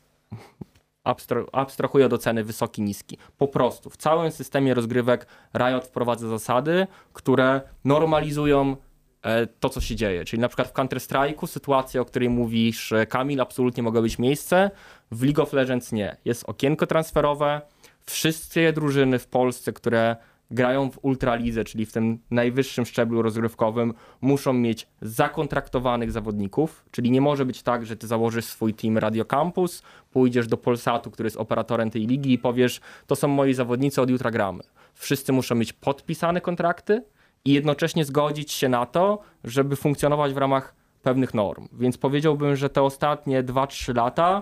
abstra- 1.07 1.45
abstrahuję 1.51 2.05
od 2.05 2.13
oceny 2.13 2.43
wysoki, 2.43 2.81
niski. 2.81 3.17
Po 3.37 3.47
prostu 3.47 3.89
w 3.89 3.97
całym 3.97 4.31
systemie 4.31 4.73
rozgrywek 4.73 5.27
Riot 5.57 5.85
wprowadza 5.85 6.27
zasady, 6.27 6.87
które 7.13 7.61
normalizują 7.85 8.75
e, 9.21 9.47
to, 9.47 9.69
co 9.69 9.81
się 9.81 9.95
dzieje. 9.95 10.25
Czyli 10.25 10.39
na 10.39 10.47
przykład 10.47 10.67
w 10.67 10.73
Counter-Strike'u 10.73 11.47
sytuacja, 11.47 12.01
o 12.01 12.05
której 12.05 12.29
mówisz, 12.29 12.91
e, 12.91 13.05
Kamil, 13.05 13.41
absolutnie 13.41 13.83
mogła 13.83 14.01
być 14.01 14.19
miejsce. 14.19 14.71
W 15.11 15.23
League 15.23 15.41
of 15.41 15.53
Legends 15.53 15.91
nie. 15.91 16.17
Jest 16.25 16.43
okienko 16.49 16.87
transferowe. 16.87 17.61
Wszystkie 18.05 18.73
drużyny 18.73 19.19
w 19.19 19.27
Polsce, 19.27 19.73
które 19.73 20.15
grają 20.51 20.91
w 20.91 20.99
Ultralidze, 21.01 21.63
czyli 21.63 21.85
w 21.85 21.91
tym 21.91 22.19
najwyższym 22.31 22.85
szczeblu 22.85 23.21
rozgrywkowym, 23.21 23.93
muszą 24.21 24.53
mieć 24.53 24.87
zakontraktowanych 25.01 26.11
zawodników, 26.11 26.85
czyli 26.91 27.11
nie 27.11 27.21
może 27.21 27.45
być 27.45 27.63
tak, 27.63 27.85
że 27.85 27.95
ty 27.95 28.07
założysz 28.07 28.45
swój 28.45 28.73
team 28.73 28.97
Radio 28.97 29.25
Campus, 29.25 29.83
pójdziesz 30.11 30.47
do 30.47 30.57
Polsatu, 30.57 31.11
który 31.11 31.27
jest 31.27 31.37
operatorem 31.37 31.89
tej 31.89 32.07
ligi 32.07 32.33
i 32.33 32.37
powiesz, 32.37 32.81
to 33.07 33.15
są 33.15 33.27
moi 33.27 33.53
zawodnicy, 33.53 34.01
od 34.01 34.09
jutra 34.09 34.31
gramy. 34.31 34.63
Wszyscy 34.93 35.33
muszą 35.33 35.55
mieć 35.55 35.73
podpisane 35.73 36.41
kontrakty 36.41 37.03
i 37.45 37.53
jednocześnie 37.53 38.05
zgodzić 38.05 38.51
się 38.51 38.69
na 38.69 38.85
to, 38.85 39.19
żeby 39.43 39.75
funkcjonować 39.75 40.33
w 40.33 40.37
ramach 40.37 40.75
pewnych 41.01 41.33
norm. 41.33 41.67
Więc 41.73 41.97
powiedziałbym, 41.97 42.55
że 42.55 42.69
te 42.69 42.81
ostatnie 42.81 43.43
2-3 43.43 43.95
lata, 43.95 44.41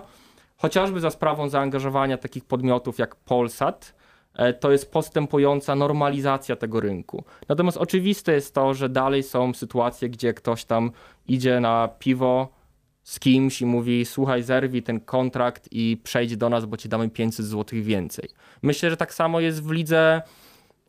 chociażby 0.56 1.00
za 1.00 1.10
sprawą 1.10 1.48
zaangażowania 1.48 2.18
takich 2.18 2.44
podmiotów 2.44 2.98
jak 2.98 3.16
Polsat, 3.16 3.95
to 4.60 4.72
jest 4.72 4.92
postępująca 4.92 5.74
normalizacja 5.74 6.56
tego 6.56 6.80
rynku. 6.80 7.24
Natomiast 7.48 7.76
oczywiste 7.76 8.32
jest 8.32 8.54
to, 8.54 8.74
że 8.74 8.88
dalej 8.88 9.22
są 9.22 9.54
sytuacje, 9.54 10.08
gdzie 10.08 10.34
ktoś 10.34 10.64
tam 10.64 10.90
idzie 11.28 11.60
na 11.60 11.88
piwo 11.98 12.48
z 13.02 13.20
kimś 13.20 13.62
i 13.62 13.66
mówi: 13.66 14.04
Słuchaj, 14.04 14.42
zerwij 14.42 14.82
ten 14.82 15.00
kontrakt 15.00 15.68
i 15.72 16.00
przejdź 16.02 16.36
do 16.36 16.48
nas, 16.48 16.66
bo 16.66 16.76
ci 16.76 16.88
damy 16.88 17.10
500 17.10 17.46
zł 17.46 17.78
więcej. 17.82 18.28
Myślę, 18.62 18.90
że 18.90 18.96
tak 18.96 19.14
samo 19.14 19.40
jest 19.40 19.62
w 19.62 19.70
lidze 19.70 20.22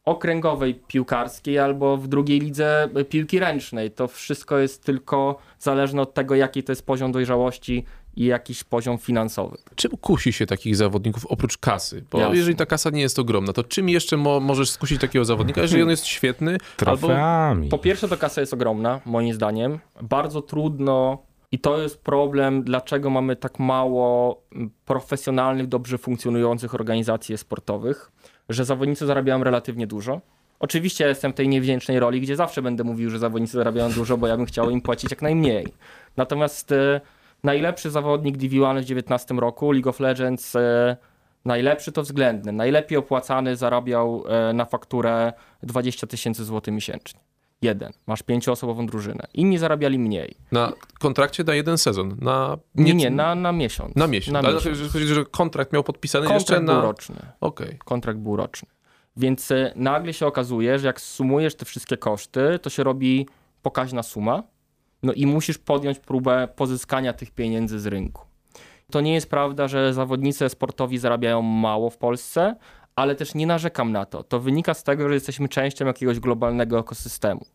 okręgowej 0.05 0.75
piłkarskiej 0.75 1.59
albo 1.59 1.97
w 1.97 2.07
drugiej 2.07 2.39
lidze 2.39 2.89
piłki 3.09 3.39
ręcznej. 3.39 3.91
To 3.91 4.07
wszystko 4.07 4.57
jest 4.57 4.83
tylko 4.83 5.37
zależne 5.59 6.01
od 6.01 6.13
tego, 6.13 6.35
jaki 6.35 6.63
to 6.63 6.71
jest 6.71 6.85
poziom 6.85 7.11
dojrzałości 7.11 7.85
i 8.17 8.25
jakiś 8.25 8.63
poziom 8.63 8.97
finansowy. 8.97 9.57
Czym 9.75 9.91
kusi 9.91 10.33
się 10.33 10.45
takich 10.45 10.75
zawodników 10.75 11.25
oprócz 11.25 11.57
kasy? 11.57 12.03
Bo 12.11 12.19
Jasne. 12.19 12.35
jeżeli 12.37 12.55
ta 12.55 12.65
kasa 12.65 12.89
nie 12.89 13.01
jest 13.01 13.19
ogromna, 13.19 13.53
to 13.53 13.63
czym 13.63 13.89
jeszcze 13.89 14.17
mo 14.17 14.39
możesz 14.39 14.69
skusić 14.69 15.01
takiego 15.01 15.25
zawodnika, 15.25 15.61
jeżeli 15.61 15.83
on 15.83 15.89
jest 15.89 16.05
świetny? 16.05 16.57
Albo. 16.85 17.09
Po 17.69 17.77
pierwsze, 17.77 18.07
to 18.07 18.17
kasa 18.17 18.41
jest 18.41 18.53
ogromna, 18.53 19.01
moim 19.05 19.33
zdaniem. 19.33 19.79
Bardzo 20.01 20.41
trudno 20.41 21.23
i 21.51 21.59
to 21.59 21.81
jest 21.81 22.01
problem, 22.01 22.63
dlaczego 22.63 23.09
mamy 23.09 23.35
tak 23.35 23.59
mało 23.59 24.41
profesjonalnych, 24.85 25.67
dobrze 25.67 25.97
funkcjonujących 25.97 26.75
organizacji 26.75 27.37
sportowych, 27.37 28.11
że 28.49 28.65
zawodnicy 28.65 29.05
zarabiają 29.05 29.43
relatywnie 29.43 29.87
dużo. 29.87 30.21
Oczywiście 30.59 31.03
ja 31.03 31.09
jestem 31.09 31.31
w 31.31 31.35
tej 31.35 31.47
niewdzięcznej 31.47 31.99
roli, 31.99 32.21
gdzie 32.21 32.35
zawsze 32.35 32.61
będę 32.61 32.83
mówił, 32.83 33.09
że 33.09 33.19
zawodnicy 33.19 33.53
zarabiają 33.53 33.91
dużo, 33.91 34.17
bo 34.17 34.27
ja 34.27 34.37
bym 34.37 34.45
chciał 34.45 34.69
im 34.69 34.81
płacić 34.81 35.11
jak 35.11 35.21
najmniej. 35.21 35.67
Natomiast 36.17 36.71
e, 36.71 37.01
najlepszy 37.43 37.91
zawodnik 37.91 38.37
DV1 38.37 38.81
w 38.81 38.85
19 38.85 39.33
roku, 39.35 39.71
League 39.71 39.89
of 39.89 39.99
Legends, 39.99 40.55
e, 40.55 40.97
najlepszy 41.45 41.91
to 41.91 42.01
względny, 42.01 42.51
najlepiej 42.51 42.97
opłacany 42.97 43.55
zarabiał 43.55 44.23
e, 44.27 44.53
na 44.53 44.65
fakturę 44.65 45.33
20 45.63 46.07
tysięcy 46.07 46.45
złotych 46.45 46.73
miesięcznie. 46.73 47.19
Jeden. 47.61 47.91
Masz 48.07 48.23
pięcioosobową 48.23 48.85
drużynę. 48.85 49.27
Inni 49.33 49.57
zarabiali 49.57 49.99
mniej. 49.99 50.35
na 50.51 50.71
kontrakcie 50.99 51.43
na 51.43 51.55
jeden 51.55 51.77
sezon. 51.77 52.17
Na, 52.21 52.57
Nie, 52.75 52.93
nie, 52.93 53.09
na, 53.09 53.35
na 53.35 53.51
miesiąc. 53.51 53.95
na 53.95 54.07
miesiąc. 54.07 54.33
Na 54.33 54.39
Ale 54.39 54.53
miesiąc. 54.53 54.91
chodzi, 54.93 55.05
że 55.05 55.25
kontrakt 55.25 55.73
miał 55.73 55.83
podpisany 55.83 56.23
Kontrakt 56.27 56.49
jeszcze 56.49 56.61
był 56.65 56.75
na... 56.75 56.81
roczny. 56.81 57.15
Okej. 57.41 57.77
Kontrakt 57.85 58.19
był 58.19 58.35
roczny. 58.35 58.69
Więc 59.17 59.51
e, 59.51 59.71
nagle 59.75 60.13
się 60.13 60.25
okazuje, 60.27 60.79
że 60.79 60.87
jak 60.87 61.01
sumujesz 61.01 61.55
te 61.55 61.65
wszystkie 61.65 61.97
koszty, 61.97 62.59
to 62.61 62.69
się 62.69 62.83
robi 62.83 63.27
pokaźna 63.61 64.03
suma. 64.03 64.43
No 65.07 65.13
i 65.13 65.25
musisz 65.25 65.57
podjąć 65.57 65.99
próbę 65.99 66.47
pozyskania 66.55 67.13
tych 67.13 67.31
pieniędzy 67.31 67.79
z 67.79 67.85
rynku. 67.85 68.25
To 68.91 69.01
nie 69.01 69.13
jest 69.13 69.29
prawda, 69.29 69.67
że 69.67 69.93
zawodnicy 69.93 70.49
sportowi 70.49 70.97
zarabiają 70.97 71.41
mało 71.41 71.89
w 71.89 71.97
Polsce, 71.97 72.55
ale 72.95 73.15
też 73.15 73.35
nie 73.35 73.47
narzekam 73.47 73.91
na 73.91 74.05
to. 74.05 74.23
To 74.23 74.39
wynika 74.39 74.73
z 74.73 74.83
tego, 74.83 75.07
że 75.07 75.13
jesteśmy 75.13 75.49
częścią 75.49 75.85
jakiegoś 75.85 76.19
globalnego 76.19 76.79
ekosystemu. 76.79 77.45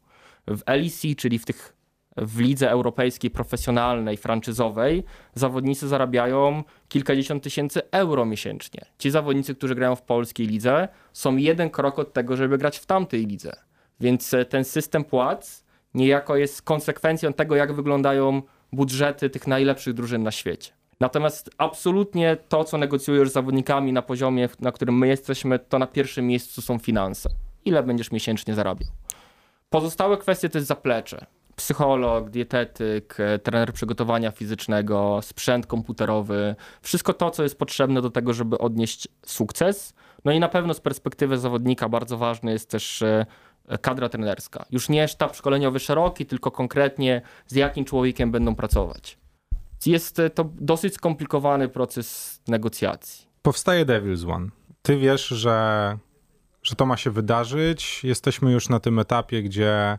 W 0.46 0.60
LEC, 0.66 1.02
czyli 1.16 1.38
w 1.38 1.44
tych 1.44 1.76
w 2.16 2.40
lidze 2.40 2.70
europejskiej 2.70 3.30
profesjonalnej, 3.30 4.16
franczyzowej, 4.16 5.04
zawodnicy 5.34 5.88
zarabiają 5.88 6.64
kilkadziesiąt 6.88 7.42
tysięcy 7.42 7.90
euro 7.90 8.24
miesięcznie. 8.24 8.80
Ci 8.98 9.10
zawodnicy, 9.10 9.54
którzy 9.54 9.74
grają 9.74 9.96
w 9.96 10.02
polskiej 10.02 10.46
lidze, 10.46 10.88
są 11.12 11.36
jeden 11.36 11.70
krok 11.70 11.98
od 11.98 12.12
tego, 12.12 12.36
żeby 12.36 12.58
grać 12.58 12.78
w 12.78 12.86
tamtej 12.86 13.26
lidze. 13.26 13.52
Więc 14.00 14.34
e, 14.34 14.44
ten 14.44 14.64
system 14.64 15.04
płac 15.04 15.61
niejako 15.94 16.36
jest 16.36 16.62
konsekwencją 16.62 17.32
tego, 17.32 17.56
jak 17.56 17.72
wyglądają 17.72 18.42
budżety 18.72 19.30
tych 19.30 19.46
najlepszych 19.46 19.94
drużyn 19.94 20.22
na 20.22 20.30
świecie. 20.30 20.72
Natomiast 21.00 21.50
absolutnie 21.58 22.36
to, 22.48 22.64
co 22.64 22.78
negocjujesz 22.78 23.30
z 23.30 23.32
zawodnikami 23.32 23.92
na 23.92 24.02
poziomie, 24.02 24.48
na 24.60 24.72
którym 24.72 24.98
my 24.98 25.08
jesteśmy, 25.08 25.58
to 25.58 25.78
na 25.78 25.86
pierwszym 25.86 26.26
miejscu 26.26 26.62
są 26.62 26.78
finanse. 26.78 27.28
Ile 27.64 27.82
będziesz 27.82 28.12
miesięcznie 28.12 28.54
zarabiał? 28.54 28.88
Pozostałe 29.70 30.16
kwestie 30.16 30.48
to 30.48 30.58
jest 30.58 30.68
zaplecze. 30.68 31.26
Psycholog, 31.56 32.30
dietetyk, 32.30 33.20
e, 33.20 33.38
trener 33.38 33.72
przygotowania 33.72 34.30
fizycznego, 34.30 35.18
sprzęt 35.22 35.66
komputerowy, 35.66 36.54
wszystko 36.82 37.12
to, 37.12 37.30
co 37.30 37.42
jest 37.42 37.58
potrzebne 37.58 38.02
do 38.02 38.10
tego, 38.10 38.32
żeby 38.32 38.58
odnieść 38.58 39.08
sukces. 39.26 39.94
No 40.24 40.32
i 40.32 40.40
na 40.40 40.48
pewno 40.48 40.74
z 40.74 40.80
perspektywy 40.80 41.38
zawodnika 41.38 41.88
bardzo 41.88 42.18
ważny 42.18 42.52
jest 42.52 42.70
też 42.70 43.02
e, 43.02 43.26
kadra 43.80 44.08
trenerska. 44.08 44.64
Już 44.70 44.88
nie 44.88 45.08
sztab 45.08 45.36
szkoleniowy 45.36 45.80
szeroki, 45.80 46.26
tylko 46.26 46.50
konkretnie 46.50 47.22
z 47.46 47.54
jakim 47.54 47.84
człowiekiem 47.84 48.30
będą 48.30 48.54
pracować. 48.54 49.18
Jest 49.86 50.18
e, 50.18 50.30
to 50.30 50.50
dosyć 50.60 50.94
skomplikowany 50.94 51.68
proces 51.68 52.40
negocjacji. 52.48 53.26
Powstaje 53.42 53.86
Devil's 53.86 54.30
One. 54.30 54.48
Ty 54.82 54.96
wiesz, 54.96 55.26
że 55.26 55.98
że 56.62 56.74
to 56.76 56.86
ma 56.86 56.96
się 56.96 57.10
wydarzyć. 57.10 58.04
Jesteśmy 58.04 58.52
już 58.52 58.68
na 58.68 58.80
tym 58.80 58.98
etapie, 58.98 59.42
gdzie 59.42 59.98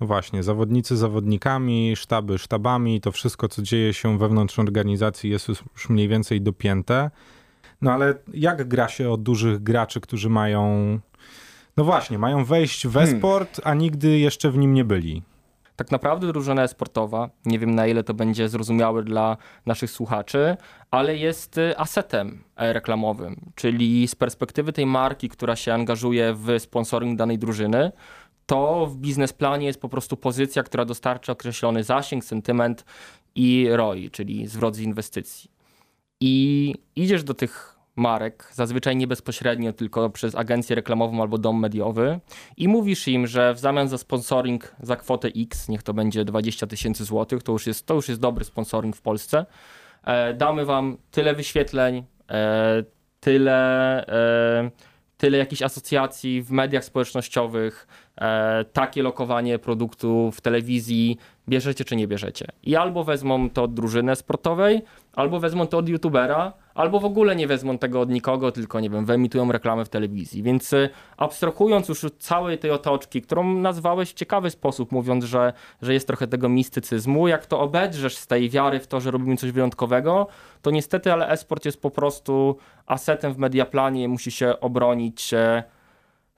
no 0.00 0.06
właśnie, 0.06 0.42
zawodnicy 0.42 0.96
zawodnikami, 0.96 1.96
sztaby 1.96 2.38
sztabami, 2.38 3.00
to 3.00 3.12
wszystko, 3.12 3.48
co 3.48 3.62
dzieje 3.62 3.94
się 3.94 4.18
wewnątrz 4.18 4.58
organizacji 4.58 5.30
jest 5.30 5.48
już 5.48 5.88
mniej 5.88 6.08
więcej 6.08 6.40
dopięte. 6.40 7.10
No 7.80 7.92
ale 7.92 8.14
jak 8.34 8.68
gra 8.68 8.88
się 8.88 9.10
od 9.10 9.22
dużych 9.22 9.62
graczy, 9.62 10.00
którzy 10.00 10.30
mają, 10.30 10.98
no 11.76 11.84
właśnie, 11.84 12.18
mają 12.18 12.44
wejść 12.44 12.86
w 12.86 12.96
e-sport, 12.96 13.60
a 13.64 13.74
nigdy 13.74 14.18
jeszcze 14.18 14.50
w 14.50 14.58
nim 14.58 14.74
nie 14.74 14.84
byli? 14.84 15.22
tak 15.76 15.90
naprawdę 15.90 16.26
drużyna 16.26 16.68
sportowa, 16.68 17.30
nie 17.44 17.58
wiem 17.58 17.74
na 17.74 17.86
ile 17.86 18.04
to 18.04 18.14
będzie 18.14 18.48
zrozumiałe 18.48 19.02
dla 19.02 19.36
naszych 19.66 19.90
słuchaczy, 19.90 20.56
ale 20.90 21.16
jest 21.16 21.58
y, 21.58 21.78
asetem 21.78 22.44
reklamowym, 22.56 23.40
czyli 23.54 24.08
z 24.08 24.14
perspektywy 24.14 24.72
tej 24.72 24.86
marki, 24.86 25.28
która 25.28 25.56
się 25.56 25.74
angażuje 25.74 26.34
w 26.34 26.46
sponsoring 26.58 27.18
danej 27.18 27.38
drużyny, 27.38 27.92
to 28.46 28.86
w 28.86 28.96
biznesplanie 28.96 29.66
jest 29.66 29.80
po 29.80 29.88
prostu 29.88 30.16
pozycja, 30.16 30.62
która 30.62 30.84
dostarcza 30.84 31.32
określony 31.32 31.84
zasięg, 31.84 32.24
sentyment 32.24 32.84
i 33.34 33.68
ROI, 33.70 34.10
czyli 34.10 34.46
zwrot 34.46 34.76
z 34.76 34.80
inwestycji. 34.80 35.50
I 36.20 36.74
idziesz 36.96 37.24
do 37.24 37.34
tych 37.34 37.73
marek, 37.96 38.48
zazwyczaj 38.52 38.96
nie 38.96 39.06
bezpośrednio, 39.06 39.72
tylko 39.72 40.10
przez 40.10 40.34
agencję 40.34 40.76
reklamową 40.76 41.22
albo 41.22 41.38
dom 41.38 41.60
mediowy. 41.60 42.20
I 42.56 42.68
mówisz 42.68 43.08
im, 43.08 43.26
że 43.26 43.54
w 43.54 43.58
zamian 43.58 43.88
za 43.88 43.98
sponsoring 43.98 44.74
za 44.80 44.96
kwotę 44.96 45.28
X, 45.36 45.68
niech 45.68 45.82
to 45.82 45.94
będzie 45.94 46.24
20 46.24 46.66
tysięcy 46.66 47.04
złotych, 47.04 47.42
to 47.42 47.52
już, 47.52 47.66
jest, 47.66 47.86
to 47.86 47.94
już 47.94 48.08
jest 48.08 48.20
dobry 48.20 48.44
sponsoring 48.44 48.96
w 48.96 49.00
Polsce, 49.00 49.46
e, 50.04 50.34
damy 50.34 50.64
wam 50.64 50.96
tyle 51.10 51.34
wyświetleń, 51.34 52.04
e, 52.30 52.84
tyle, 53.20 54.06
e, 54.06 54.70
tyle 55.16 55.38
jakichś 55.38 55.62
asocjacji 55.62 56.42
w 56.42 56.50
mediach 56.50 56.84
społecznościowych, 56.84 57.86
takie 58.72 59.02
lokowanie 59.02 59.58
produktu 59.58 60.30
w 60.32 60.40
telewizji, 60.40 61.18
bierzecie 61.48 61.84
czy 61.84 61.96
nie 61.96 62.08
bierzecie. 62.08 62.46
I 62.62 62.76
albo 62.76 63.04
wezmą 63.04 63.50
to 63.50 63.62
od 63.62 63.74
drużyny 63.74 64.16
sportowej, 64.16 64.82
albo 65.12 65.40
wezmą 65.40 65.66
to 65.66 65.78
od 65.78 65.88
youtubera, 65.88 66.52
albo 66.74 67.00
w 67.00 67.04
ogóle 67.04 67.36
nie 67.36 67.46
wezmą 67.46 67.78
tego 67.78 68.00
od 68.00 68.10
nikogo, 68.10 68.52
tylko 68.52 68.80
nie 68.80 68.90
wiem, 68.90 69.04
wyemitują 69.04 69.52
reklamę 69.52 69.84
w 69.84 69.88
telewizji. 69.88 70.42
Więc 70.42 70.72
y, 70.72 70.88
abstrahując 71.16 71.88
już 71.88 72.04
od 72.04 72.18
całej 72.18 72.58
tej 72.58 72.70
otoczki, 72.70 73.22
którą 73.22 73.54
nazwałeś 73.54 74.10
w 74.10 74.14
ciekawy 74.14 74.50
sposób, 74.50 74.92
mówiąc, 74.92 75.24
że, 75.24 75.52
że 75.82 75.94
jest 75.94 76.06
trochę 76.06 76.26
tego 76.26 76.48
mistycyzmu, 76.48 77.28
jak 77.28 77.46
to 77.46 77.60
obedrzesz 77.60 78.16
z 78.16 78.26
tej 78.26 78.50
wiary 78.50 78.80
w 78.80 78.86
to, 78.86 79.00
że 79.00 79.10
robimy 79.10 79.36
coś 79.36 79.50
wyjątkowego, 79.50 80.26
to 80.62 80.70
niestety, 80.70 81.12
ale 81.12 81.28
esport 81.28 81.64
jest 81.64 81.82
po 81.82 81.90
prostu 81.90 82.56
asetem 82.86 83.34
w 83.34 83.38
mediaplanie, 83.38 84.08
musi 84.08 84.30
się 84.30 84.60
obronić 84.60 85.34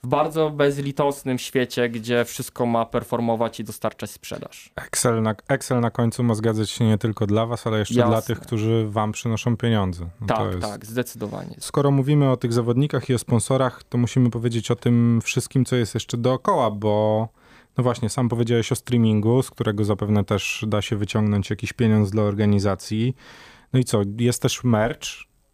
w 0.06 0.08
bardzo 0.08 0.50
bezlitosnym 0.50 1.38
świecie, 1.38 1.88
gdzie 1.88 2.24
wszystko 2.24 2.66
ma 2.66 2.86
performować 2.86 3.60
i 3.60 3.64
dostarczać 3.64 4.10
sprzedaż. 4.10 4.72
Excel 4.76 5.22
na, 5.22 5.34
Excel 5.48 5.80
na 5.80 5.90
końcu 5.90 6.22
ma 6.22 6.34
zgadzać 6.34 6.70
się 6.70 6.84
nie 6.84 6.98
tylko 6.98 7.26
dla 7.26 7.46
was, 7.46 7.66
ale 7.66 7.78
jeszcze 7.78 7.94
Jasne. 7.94 8.10
dla 8.10 8.22
tych, 8.22 8.40
którzy 8.40 8.86
wam 8.88 9.12
przynoszą 9.12 9.56
pieniądze. 9.56 10.08
No 10.20 10.26
tak, 10.26 10.52
jest... 10.52 10.60
tak, 10.60 10.86
zdecydowanie. 10.86 11.56
Skoro 11.58 11.90
mówimy 11.90 12.30
o 12.30 12.36
tych 12.36 12.52
zawodnikach 12.52 13.08
i 13.08 13.14
o 13.14 13.18
sponsorach, 13.18 13.84
to 13.84 13.98
musimy 13.98 14.30
powiedzieć 14.30 14.70
o 14.70 14.76
tym 14.76 15.20
wszystkim, 15.22 15.64
co 15.64 15.76
jest 15.76 15.94
jeszcze 15.94 16.16
dookoła, 16.16 16.70
bo 16.70 17.28
no 17.78 17.84
właśnie, 17.84 18.08
sam 18.08 18.28
powiedziałeś 18.28 18.72
o 18.72 18.76
streamingu, 18.76 19.42
z 19.42 19.50
którego 19.50 19.84
zapewne 19.84 20.24
też 20.24 20.64
da 20.68 20.82
się 20.82 20.96
wyciągnąć 20.96 21.50
jakiś 21.50 21.72
pieniądz 21.72 22.10
dla 22.10 22.22
organizacji. 22.22 23.16
No 23.72 23.78
i 23.78 23.84
co, 23.84 24.02
jest 24.18 24.42
też 24.42 24.64
merch, 24.64 25.08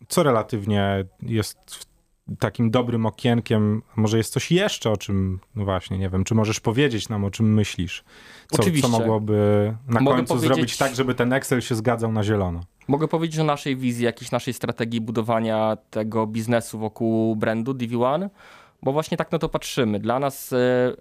co 0.08 0.22
relatywnie 0.22 1.04
jest 1.22 1.58
w 1.74 1.91
takim 2.38 2.70
dobrym 2.70 3.06
okienkiem, 3.06 3.82
może 3.96 4.16
jest 4.18 4.32
coś 4.32 4.52
jeszcze, 4.52 4.90
o 4.90 4.96
czym, 4.96 5.40
no 5.54 5.64
właśnie, 5.64 5.98
nie 5.98 6.08
wiem, 6.10 6.24
czy 6.24 6.34
możesz 6.34 6.60
powiedzieć 6.60 7.08
nam, 7.08 7.24
o 7.24 7.30
czym 7.30 7.54
myślisz? 7.54 8.04
Co, 8.50 8.62
Oczywiście. 8.62 8.90
co 8.90 8.98
mogłoby 8.98 9.74
na 9.88 10.00
Mogę 10.00 10.16
końcu 10.16 10.34
powiedzieć- 10.34 10.54
zrobić 10.56 10.76
tak, 10.76 10.94
żeby 10.94 11.14
ten 11.14 11.32
Excel 11.32 11.60
się 11.60 11.74
zgadzał 11.74 12.12
na 12.12 12.22
zielono? 12.24 12.60
Mogę 12.88 13.08
powiedzieć 13.08 13.40
o 13.40 13.44
naszej 13.44 13.76
wizji, 13.76 14.04
jakiejś 14.04 14.30
naszej 14.30 14.54
strategii 14.54 15.00
budowania 15.00 15.76
tego 15.90 16.26
biznesu 16.26 16.78
wokół 16.78 17.36
brandu 17.36 17.72
DV1, 17.74 18.28
bo 18.82 18.92
właśnie 18.92 19.16
tak 19.16 19.32
na 19.32 19.38
to 19.38 19.48
patrzymy. 19.48 20.00
Dla 20.00 20.18
nas 20.18 20.52
e, 20.52 20.56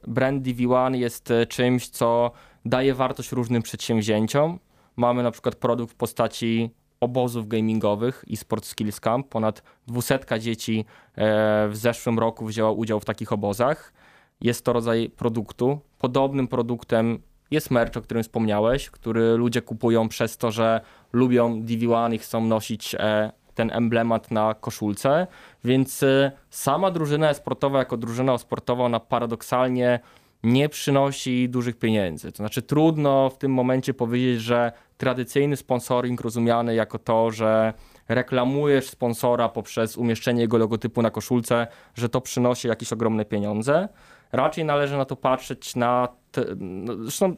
brand 0.07 0.43
DV1 0.43 0.95
jest 0.95 1.31
e, 1.31 1.45
czymś, 1.45 1.89
co 1.89 2.31
daje 2.65 2.93
wartość 2.93 3.31
różnym 3.31 3.61
przedsięwzięciom. 3.61 4.59
Mamy 4.95 5.23
na 5.23 5.31
przykład 5.31 5.55
produkt 5.55 5.93
w 5.93 5.95
postaci 5.95 6.69
obozów 7.01 7.47
gamingowych 7.47 8.23
i 8.27 8.37
Sport 8.37 8.65
Skills 8.65 8.99
Camp. 8.99 9.29
Ponad 9.29 9.63
200 9.87 10.19
dzieci 10.39 10.85
e, 11.15 11.67
w 11.69 11.75
zeszłym 11.75 12.19
roku 12.19 12.45
wzięła 12.45 12.71
udział 12.71 12.99
w 12.99 13.05
takich 13.05 13.31
obozach. 13.31 13.93
Jest 14.41 14.65
to 14.65 14.73
rodzaj 14.73 15.09
produktu. 15.09 15.79
Podobnym 15.99 16.47
produktem 16.47 17.19
jest 17.51 17.71
merch, 17.71 17.97
o 17.97 18.01
którym 18.01 18.23
wspomniałeś, 18.23 18.89
który 18.89 19.37
ludzie 19.37 19.61
kupują 19.61 20.09
przez 20.09 20.37
to, 20.37 20.51
że 20.51 20.81
lubią 21.13 21.61
DV1 21.61 22.13
i 22.13 22.17
chcą 22.17 22.45
nosić 22.45 22.95
e, 22.95 23.31
ten 23.55 23.71
emblemat 23.73 24.31
na 24.31 24.53
koszulce, 24.53 25.27
więc 25.63 26.03
e, 26.03 26.31
sama 26.49 26.91
drużyna 26.91 27.33
sportowa 27.33 27.79
jako 27.79 27.97
drużyna 27.97 28.37
sportowa, 28.37 28.83
ona 28.83 28.99
paradoksalnie 28.99 29.99
nie 30.43 30.69
przynosi 30.69 31.49
dużych 31.49 31.77
pieniędzy. 31.77 32.31
To 32.31 32.37
znaczy 32.37 32.61
trudno 32.61 33.29
w 33.29 33.37
tym 33.37 33.53
momencie 33.53 33.93
powiedzieć, 33.93 34.41
że 34.41 34.71
tradycyjny 34.97 35.57
sponsoring 35.57 36.21
rozumiany 36.21 36.75
jako 36.75 36.99
to, 36.99 37.31
że 37.31 37.73
reklamujesz 38.09 38.89
sponsora 38.89 39.49
poprzez 39.49 39.97
umieszczenie 39.97 40.41
jego 40.41 40.57
logotypu 40.57 41.01
na 41.01 41.11
koszulce, 41.11 41.67
że 41.95 42.09
to 42.09 42.21
przynosi 42.21 42.67
jakieś 42.67 42.93
ogromne 42.93 43.25
pieniądze. 43.25 43.89
Raczej 44.31 44.65
należy 44.65 44.97
na 44.97 45.05
to 45.05 45.15
patrzeć 45.15 45.75
na... 45.75 46.07
Te, 46.31 46.45
no, 46.57 46.95
zresztą 46.95 47.35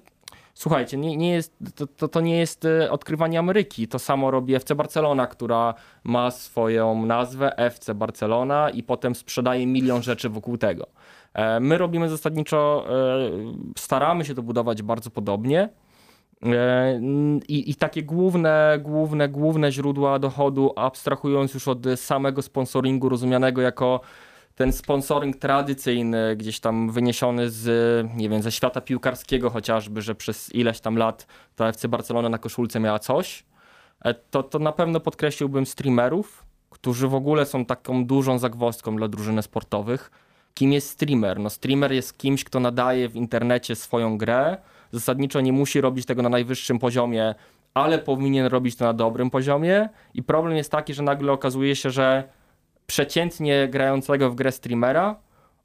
Słuchajcie, 0.55 0.97
nie, 0.97 1.17
nie 1.17 1.31
jest, 1.31 1.53
to, 1.75 1.87
to, 1.87 2.07
to 2.07 2.21
nie 2.21 2.37
jest 2.37 2.65
e, 2.65 2.91
odkrywanie 2.91 3.39
Ameryki. 3.39 3.87
To 3.87 3.99
samo 3.99 4.31
robi 4.31 4.55
FC 4.55 4.75
Barcelona, 4.75 5.27
która 5.27 5.73
ma 6.03 6.31
swoją 6.31 7.05
nazwę 7.05 7.57
FC 7.57 7.95
Barcelona 7.95 8.69
i 8.69 8.83
potem 8.83 9.15
sprzedaje 9.15 9.67
milion 9.67 10.03
rzeczy 10.03 10.29
wokół 10.29 10.57
tego. 10.57 10.87
E, 11.33 11.59
My 11.59 11.77
robimy 11.77 12.09
zasadniczo, 12.09 12.85
e, 12.89 13.31
staramy 13.77 14.25
się 14.25 14.35
to 14.35 14.43
budować 14.43 14.81
bardzo 14.81 15.09
podobnie. 15.09 15.69
E, 16.45 16.99
I, 17.47 17.71
I 17.71 17.75
takie 17.75 18.03
główne, 18.03 18.79
główne, 18.81 19.29
główne 19.29 19.71
źródła 19.71 20.19
dochodu, 20.19 20.73
abstrahując 20.75 21.53
już 21.53 21.67
od 21.67 21.85
samego 21.95 22.41
sponsoringu 22.41 23.09
rozumianego 23.09 23.61
jako 23.61 24.01
ten 24.55 24.73
sponsoring 24.73 25.37
tradycyjny, 25.37 26.35
gdzieś 26.35 26.59
tam 26.59 26.91
wyniesiony 26.91 27.49
z, 27.49 27.65
nie 28.15 28.29
wiem, 28.29 28.41
ze 28.41 28.51
świata 28.51 28.81
piłkarskiego 28.81 29.49
chociażby, 29.49 30.01
że 30.01 30.15
przez 30.15 30.55
ileś 30.55 30.79
tam 30.79 30.97
lat 30.97 31.27
ta 31.55 31.67
FC 31.67 31.87
Barcelona 31.87 32.29
na 32.29 32.37
koszulce 32.37 32.79
miała 32.79 32.99
coś, 32.99 33.45
to, 34.31 34.43
to 34.43 34.59
na 34.59 34.71
pewno 34.71 34.99
podkreśliłbym 34.99 35.65
streamerów, 35.65 36.45
którzy 36.69 37.07
w 37.07 37.15
ogóle 37.15 37.45
są 37.45 37.65
taką 37.65 38.05
dużą 38.05 38.39
zagwozdką 38.39 38.95
dla 38.95 39.07
drużyny 39.07 39.41
sportowych. 39.41 40.11
Kim 40.53 40.73
jest 40.73 40.89
streamer? 40.89 41.39
No 41.39 41.49
streamer 41.49 41.91
jest 41.91 42.17
kimś, 42.17 42.43
kto 42.43 42.59
nadaje 42.59 43.09
w 43.09 43.15
internecie 43.15 43.75
swoją 43.75 44.17
grę. 44.17 44.57
Zasadniczo 44.91 45.41
nie 45.41 45.53
musi 45.53 45.81
robić 45.81 46.05
tego 46.05 46.21
na 46.21 46.29
najwyższym 46.29 46.79
poziomie, 46.79 47.35
ale 47.73 47.99
powinien 47.99 48.45
robić 48.45 48.75
to 48.75 48.85
na 48.85 48.93
dobrym 48.93 49.29
poziomie. 49.29 49.89
I 50.13 50.23
problem 50.23 50.57
jest 50.57 50.71
taki, 50.71 50.93
że 50.93 51.03
nagle 51.03 51.31
okazuje 51.31 51.75
się, 51.75 51.89
że 51.89 52.23
przeciętnie 52.87 53.67
grającego 53.67 54.29
w 54.29 54.35
grę 54.35 54.51
streamera 54.51 55.15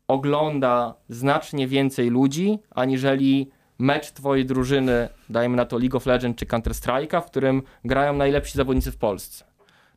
ogląda 0.08 0.94
znacznie 1.08 1.66
więcej 1.66 2.10
ludzi, 2.10 2.58
aniżeli 2.70 3.50
mecz 3.78 4.12
twojej 4.12 4.46
drużyny, 4.46 5.08
dajmy 5.28 5.56
na 5.56 5.64
to 5.64 5.78
League 5.78 5.96
of 5.96 6.06
Legends 6.06 6.38
czy 6.38 6.46
Counter 6.46 6.72
Strike'a, 6.72 7.22
w 7.22 7.26
którym 7.26 7.62
grają 7.84 8.12
najlepsi 8.12 8.58
zawodnicy 8.58 8.92
w 8.92 8.96
Polsce. 8.96 9.44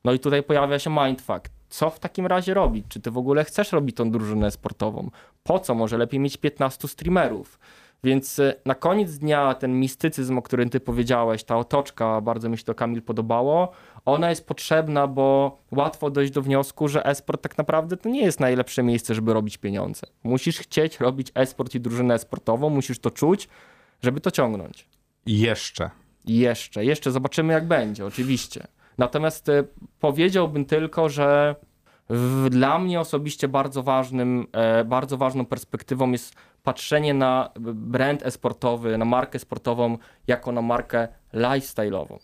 No 0.06 0.14
i 0.14 0.20
tutaj 0.20 0.44
pojawia 0.44 0.80
się 0.80 0.90
mindfuck. 0.90 1.50
Co 1.72 1.90
w 1.90 2.00
takim 2.00 2.28
razie 2.28 2.54
robić? 2.54 2.86
Czy 2.90 3.00
ty 3.00 3.12
w 3.12 3.18
ogóle 3.18 3.44
chcesz 3.44 3.72
robić 3.72 3.96
tą 3.96 4.12
drużynę 4.12 4.52
sportową? 4.52 5.10
Po 5.44 5.60
co? 5.60 5.76
Może 5.76 5.98
lepiej 5.98 6.20
mieć 6.20 6.38
15 6.38 6.88
streamerów? 6.88 7.60
Więc 8.04 8.40
y, 8.40 8.56
na 8.66 8.76
koniec 8.76 9.18
dnia 9.18 9.54
ten 9.54 9.80
mistycyzm, 9.80 10.38
o 10.38 10.42
którym 10.42 10.70
ty 10.70 10.80
powiedziałeś, 10.80 11.44
ta 11.44 11.58
otoczka, 11.58 12.22
bardzo 12.22 12.50
mi 12.50 12.58
się 12.58 12.64
to 12.64 12.76
Kamil 12.76 13.02
podobało, 13.02 13.72
ona 14.06 14.30
jest 14.30 14.48
potrzebna, 14.48 15.08
bo 15.08 15.58
łatwo 15.72 16.10
dojść 16.10 16.34
do 16.34 16.42
wniosku, 16.42 16.88
że 16.88 17.06
esport 17.06 17.42
tak 17.42 17.58
naprawdę 17.58 17.98
to 17.98 18.10
nie 18.10 18.22
jest 18.22 18.40
najlepsze 18.40 18.84
miejsce, 18.84 19.16
żeby 19.16 19.34
robić 19.34 19.58
pieniądze. 19.58 20.08
Musisz 20.24 20.58
chcieć 20.58 21.00
robić 21.00 21.32
esport 21.36 21.76
i 21.76 21.80
drużynę 21.80 22.14
esportową, 22.14 22.70
musisz 22.70 23.00
to 23.00 23.12
czuć, 23.12 23.48
żeby 24.02 24.22
to 24.22 24.32
ciągnąć. 24.32 24.88
Jeszcze. 25.26 25.90
Jeszcze, 26.26 26.86
jeszcze 26.86 27.12
zobaczymy 27.12 27.54
jak 27.54 27.68
będzie, 27.68 28.06
oczywiście. 28.06 28.68
Natomiast 29.02 29.50
e, 29.50 29.64
powiedziałbym 30.00 30.66
tylko, 30.66 31.10
że 31.10 31.56
dla 32.50 32.80
mnie 32.80 33.00
osobiście 33.00 33.48
bardzo 33.48 33.84
ważnym, 33.84 34.48
e, 34.52 34.86
bardzo 34.86 35.18
ważną 35.18 35.46
perspektywą 35.46 36.12
jest 36.12 36.36
patrzenie 36.64 37.14
na 37.14 37.50
brand 37.74 38.26
esportowy, 38.26 38.98
na 38.98 39.06
markę 39.06 39.40
sportową 39.40 39.98
jako 40.28 40.52
na 40.52 40.62
markę 40.62 41.08
lifestyle'ową. 41.34 42.18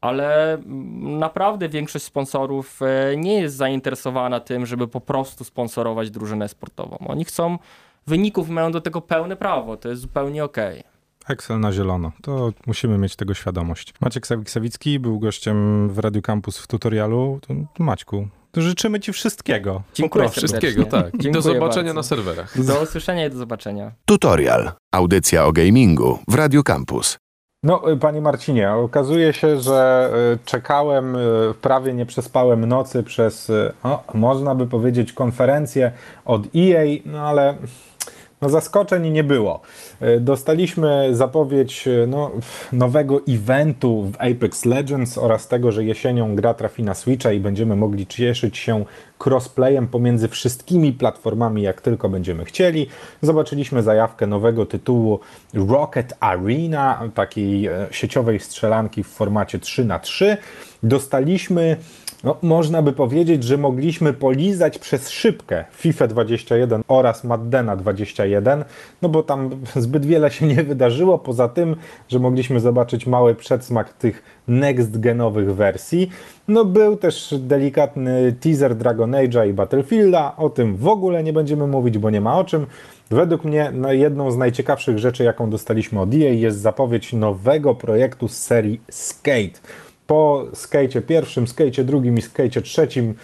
ale 0.00 0.54
mm, 0.54 1.18
naprawdę 1.18 1.68
większość 1.68 2.04
sponsorów 2.04 2.80
e, 2.82 3.16
nie 3.16 3.40
jest 3.40 3.56
zainteresowana 3.56 4.40
tym, 4.40 4.66
żeby 4.66 4.88
po 4.88 5.00
prostu 5.00 5.44
sponsorować 5.44 6.10
drużynę 6.10 6.48
sportową. 6.48 6.98
Oni 7.08 7.24
chcą 7.24 7.58
wyników 8.06 8.48
mają 8.48 8.72
do 8.72 8.80
tego 8.80 9.00
pełne 9.00 9.36
prawo, 9.36 9.76
to 9.76 9.88
jest 9.88 10.02
zupełnie 10.02 10.44
okej. 10.44 10.93
Excel 11.28 11.60
na 11.60 11.72
zielono. 11.72 12.12
To 12.22 12.52
musimy 12.66 12.98
mieć 12.98 13.16
tego 13.16 13.34
świadomość. 13.34 13.94
Maciek 14.00 14.26
Sawik-Sawicki 14.26 14.98
był 14.98 15.18
gościem 15.18 15.88
w 15.88 15.98
Radio 15.98 16.22
Campus 16.22 16.58
w 16.58 16.66
tutorialu. 16.66 17.38
To 17.46 17.54
Maćku, 17.84 18.28
to 18.52 18.60
życzymy 18.60 19.00
ci 19.00 19.12
wszystkiego. 19.12 19.82
Dziękuję. 19.94 20.28
Wszystkiego, 20.28 20.84
tak. 20.84 21.06
I 21.14 21.16
do 21.16 21.22
Dziękuję 21.22 21.42
zobaczenia 21.42 21.94
bardzo. 21.94 21.94
na 21.94 22.02
serwerach. 22.02 22.64
Do 22.64 22.82
usłyszenia 22.82 23.26
i 23.26 23.30
do 23.30 23.36
zobaczenia. 23.36 23.92
Tutorial. 24.06 24.72
Audycja 24.92 25.44
o 25.44 25.52
gamingu 25.52 26.18
w 26.28 26.34
Radio 26.34 26.62
Campus. 26.62 27.18
No, 27.62 27.92
y, 27.92 27.96
panie 27.96 28.20
Marcinie, 28.20 28.72
okazuje 28.72 29.32
się, 29.32 29.60
że 29.60 30.10
y, 30.34 30.38
czekałem, 30.44 31.16
y, 31.16 31.54
prawie 31.60 31.94
nie 31.94 32.06
przespałem 32.06 32.64
nocy 32.64 33.02
przez, 33.02 33.52
o, 33.82 34.04
można 34.14 34.54
by 34.54 34.66
powiedzieć, 34.66 35.12
konferencję 35.12 35.92
od 36.24 36.42
EA, 36.56 36.84
no 37.04 37.20
ale 37.20 37.54
no, 38.44 38.50
zaskoczeń 38.50 39.10
nie 39.10 39.24
było. 39.24 39.60
Y, 40.02 40.20
Dostaliśmy 40.20 41.08
zapowiedź 41.12 41.88
y, 41.88 42.06
no, 42.06 42.30
nowego 42.72 43.20
eventu 43.28 44.02
w 44.02 44.16
Apex 44.16 44.64
Legends 44.64 45.18
oraz 45.18 45.48
tego, 45.48 45.72
że 45.72 45.84
jesienią 45.84 46.36
gra 46.36 46.54
trafi 46.54 46.82
na 46.82 46.94
Switcha 46.94 47.32
i 47.32 47.40
będziemy 47.40 47.76
mogli 47.76 48.06
cieszyć 48.06 48.58
się 48.58 48.84
crossplayem 49.24 49.88
pomiędzy 49.88 50.28
wszystkimi 50.28 50.92
platformami, 50.92 51.62
jak 51.62 51.80
tylko 51.80 52.08
będziemy 52.08 52.44
chcieli. 52.44 52.86
Zobaczyliśmy 53.22 53.82
zajawkę 53.82 54.26
nowego 54.26 54.66
tytułu 54.66 55.20
Rocket 55.54 56.14
Arena, 56.20 57.10
takiej 57.14 57.66
e, 57.66 57.86
sieciowej 57.90 58.40
strzelanki 58.40 59.02
w 59.02 59.08
formacie 59.08 59.58
3 59.58 59.84
na 59.84 59.98
3 59.98 60.36
Dostaliśmy, 60.84 61.76
no, 62.24 62.36
można 62.42 62.82
by 62.82 62.92
powiedzieć, 62.92 63.44
że 63.44 63.58
mogliśmy 63.58 64.12
polizać 64.12 64.78
przez 64.78 65.10
szybkę 65.10 65.64
FIFA 65.70 66.06
21 66.06 66.82
oraz 66.88 67.24
Maddena 67.24 67.76
21, 67.76 68.64
no 69.02 69.08
bo 69.08 69.22
tam 69.22 69.50
zbyt 69.76 70.06
wiele 70.06 70.30
się 70.30 70.46
nie 70.46 70.62
wydarzyło, 70.62 71.18
poza 71.18 71.48
tym, 71.48 71.76
że 72.08 72.18
mogliśmy 72.18 72.60
zobaczyć 72.60 73.06
mały 73.06 73.34
przedsmak 73.34 73.92
tych 73.92 74.22
next-genowych 74.48 75.54
wersji. 75.54 76.10
No 76.48 76.64
był 76.64 76.96
też 76.96 77.34
delikatny 77.38 78.34
teaser 78.40 78.76
Dragon 78.76 79.10
Age'a 79.10 79.48
i 79.48 79.52
Battlefielda, 79.52 80.36
o 80.36 80.50
tym 80.50 80.76
w 80.76 80.88
ogóle 80.88 81.22
nie 81.22 81.32
będziemy 81.32 81.66
mówić, 81.66 81.98
bo 81.98 82.10
nie 82.10 82.20
ma 82.20 82.38
o 82.38 82.44
czym. 82.44 82.66
Według 83.10 83.44
mnie 83.44 83.70
no, 83.74 83.92
jedną 83.92 84.30
z 84.30 84.36
najciekawszych 84.36 84.98
rzeczy, 84.98 85.24
jaką 85.24 85.50
dostaliśmy 85.50 86.00
od 86.00 86.14
EA 86.14 86.32
jest 86.32 86.60
zapowiedź 86.60 87.12
nowego 87.12 87.74
projektu 87.74 88.28
z 88.28 88.36
serii 88.36 88.80
Skate. 88.90 89.60
Po 90.06 90.44
Skate'cie 90.52 91.02
pierwszym, 91.02 91.44
Skate'cie 91.44 91.84
drugim 91.84 92.18
i 92.18 92.20
Skate'cie 92.20 92.62
trzecim 92.62 93.14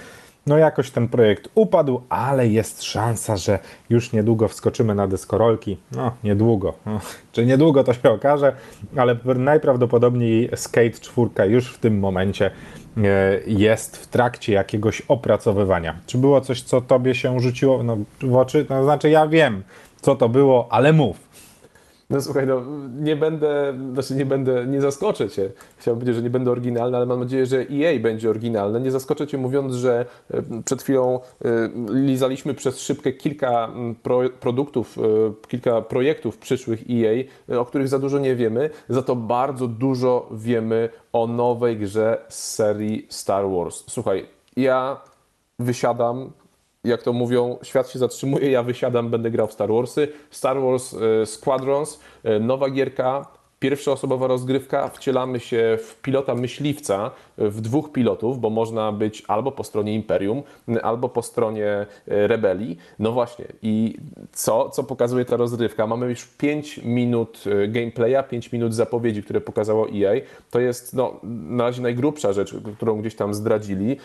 no 0.46 0.58
jakoś 0.58 0.90
ten 0.90 1.08
projekt 1.08 1.48
upadł, 1.54 2.00
ale 2.08 2.48
jest 2.48 2.82
szansa, 2.82 3.36
że 3.36 3.58
już 3.90 4.12
niedługo 4.12 4.48
wskoczymy 4.48 4.94
na 4.94 5.06
deskorolki. 5.06 5.76
No, 5.92 6.12
niedługo. 6.24 6.74
No, 6.86 7.00
czy 7.32 7.46
niedługo 7.46 7.84
to 7.84 7.94
się 7.94 8.10
okaże, 8.10 8.52
ale 8.96 9.16
najprawdopodobniej 9.24 10.50
Skate 10.54 10.90
4 10.90 11.50
już 11.50 11.72
w 11.74 11.78
tym 11.78 11.98
momencie 11.98 12.50
e, 12.96 13.40
jest 13.46 13.96
w 13.96 14.06
trakcie 14.06 14.52
jakiegoś 14.52 15.00
opracowywania. 15.00 15.98
Czy 16.06 16.18
było 16.18 16.40
coś, 16.40 16.62
co 16.62 16.80
tobie 16.80 17.14
się 17.14 17.40
rzuciło 17.40 17.82
no, 17.82 17.96
w 18.20 18.36
oczy? 18.36 18.66
No, 18.70 18.84
znaczy 18.84 19.10
ja 19.10 19.26
wiem, 19.26 19.62
co 20.00 20.16
to 20.16 20.28
było, 20.28 20.68
ale 20.70 20.92
mów. 20.92 21.29
No 22.10 22.20
słuchaj, 22.20 22.46
no 22.46 22.62
nie 23.00 23.16
będę, 23.16 23.74
znaczy 23.92 24.14
nie 24.14 24.26
będę, 24.26 24.66
nie 24.66 24.80
zaskoczę 24.80 25.28
Cię. 25.28 25.50
Chciałbym 25.76 26.00
powiedzieć, 26.00 26.16
że 26.16 26.22
nie 26.22 26.30
będę 26.30 26.50
oryginalny, 26.50 26.96
ale 26.96 27.06
mam 27.06 27.20
nadzieję, 27.20 27.46
że 27.46 27.56
EA 27.58 28.00
będzie 28.00 28.30
oryginalne. 28.30 28.80
Nie 28.80 28.90
zaskoczę 28.90 29.26
Cię 29.26 29.38
mówiąc, 29.38 29.74
że 29.74 30.06
e, 30.30 30.42
przed 30.64 30.82
chwilą 30.82 31.20
e, 31.44 31.48
lizaliśmy 31.92 32.54
przez 32.54 32.80
szybkę 32.80 33.12
kilka 33.12 33.68
pro, 34.02 34.20
produktów, 34.40 34.98
e, 34.98 35.02
kilka 35.48 35.82
projektów 35.82 36.38
przyszłych 36.38 36.84
EA, 36.90 37.24
o 37.60 37.64
których 37.64 37.88
za 37.88 37.98
dużo 37.98 38.18
nie 38.18 38.36
wiemy, 38.36 38.70
za 38.88 39.02
to 39.02 39.16
bardzo 39.16 39.68
dużo 39.68 40.28
wiemy 40.32 40.88
o 41.12 41.26
nowej 41.26 41.76
grze 41.76 42.18
z 42.28 42.54
serii 42.54 43.06
Star 43.08 43.50
Wars. 43.50 43.84
Słuchaj, 43.88 44.26
ja 44.56 45.00
wysiadam, 45.58 46.30
jak 46.84 47.02
to 47.02 47.12
mówią, 47.12 47.58
świat 47.62 47.90
się 47.90 47.98
zatrzymuje, 47.98 48.50
ja 48.50 48.62
wysiadam, 48.62 49.10
będę 49.10 49.30
grał 49.30 49.46
w 49.46 49.52
Star 49.52 49.72
Warsy. 49.72 50.08
Star 50.30 50.60
Wars 50.60 50.94
e, 50.94 51.26
Squadrons, 51.26 52.00
e, 52.24 52.40
nowa 52.40 52.70
gierka, 52.70 53.26
pierwszoosobowa 53.58 54.26
rozgrywka, 54.26 54.88
wcielamy 54.88 55.40
się 55.40 55.78
w 55.82 55.96
pilota 56.02 56.34
myśliwca, 56.34 57.10
e, 57.38 57.48
w 57.48 57.60
dwóch 57.60 57.92
pilotów, 57.92 58.40
bo 58.40 58.50
można 58.50 58.92
być 58.92 59.22
albo 59.28 59.52
po 59.52 59.64
stronie 59.64 59.94
Imperium, 59.94 60.42
albo 60.82 61.08
po 61.08 61.22
stronie 61.22 61.86
Rebelii. 62.06 62.78
No 62.98 63.12
właśnie, 63.12 63.44
i 63.62 63.96
co, 64.32 64.70
co 64.70 64.84
pokazuje 64.84 65.24
ta 65.24 65.36
rozgrywka? 65.36 65.86
Mamy 65.86 66.08
już 66.08 66.24
5 66.26 66.78
minut 66.78 67.44
gameplaya, 67.68 68.22
5 68.30 68.52
minut 68.52 68.74
zapowiedzi, 68.74 69.22
które 69.22 69.40
pokazało 69.40 69.88
EA. 69.88 70.20
To 70.50 70.60
jest 70.60 70.94
no, 70.94 71.20
na 71.22 71.64
razie 71.64 71.82
najgrubsza 71.82 72.32
rzecz, 72.32 72.54
którą 72.76 73.00
gdzieś 73.00 73.14
tam 73.14 73.34
zdradzili. 73.34 73.96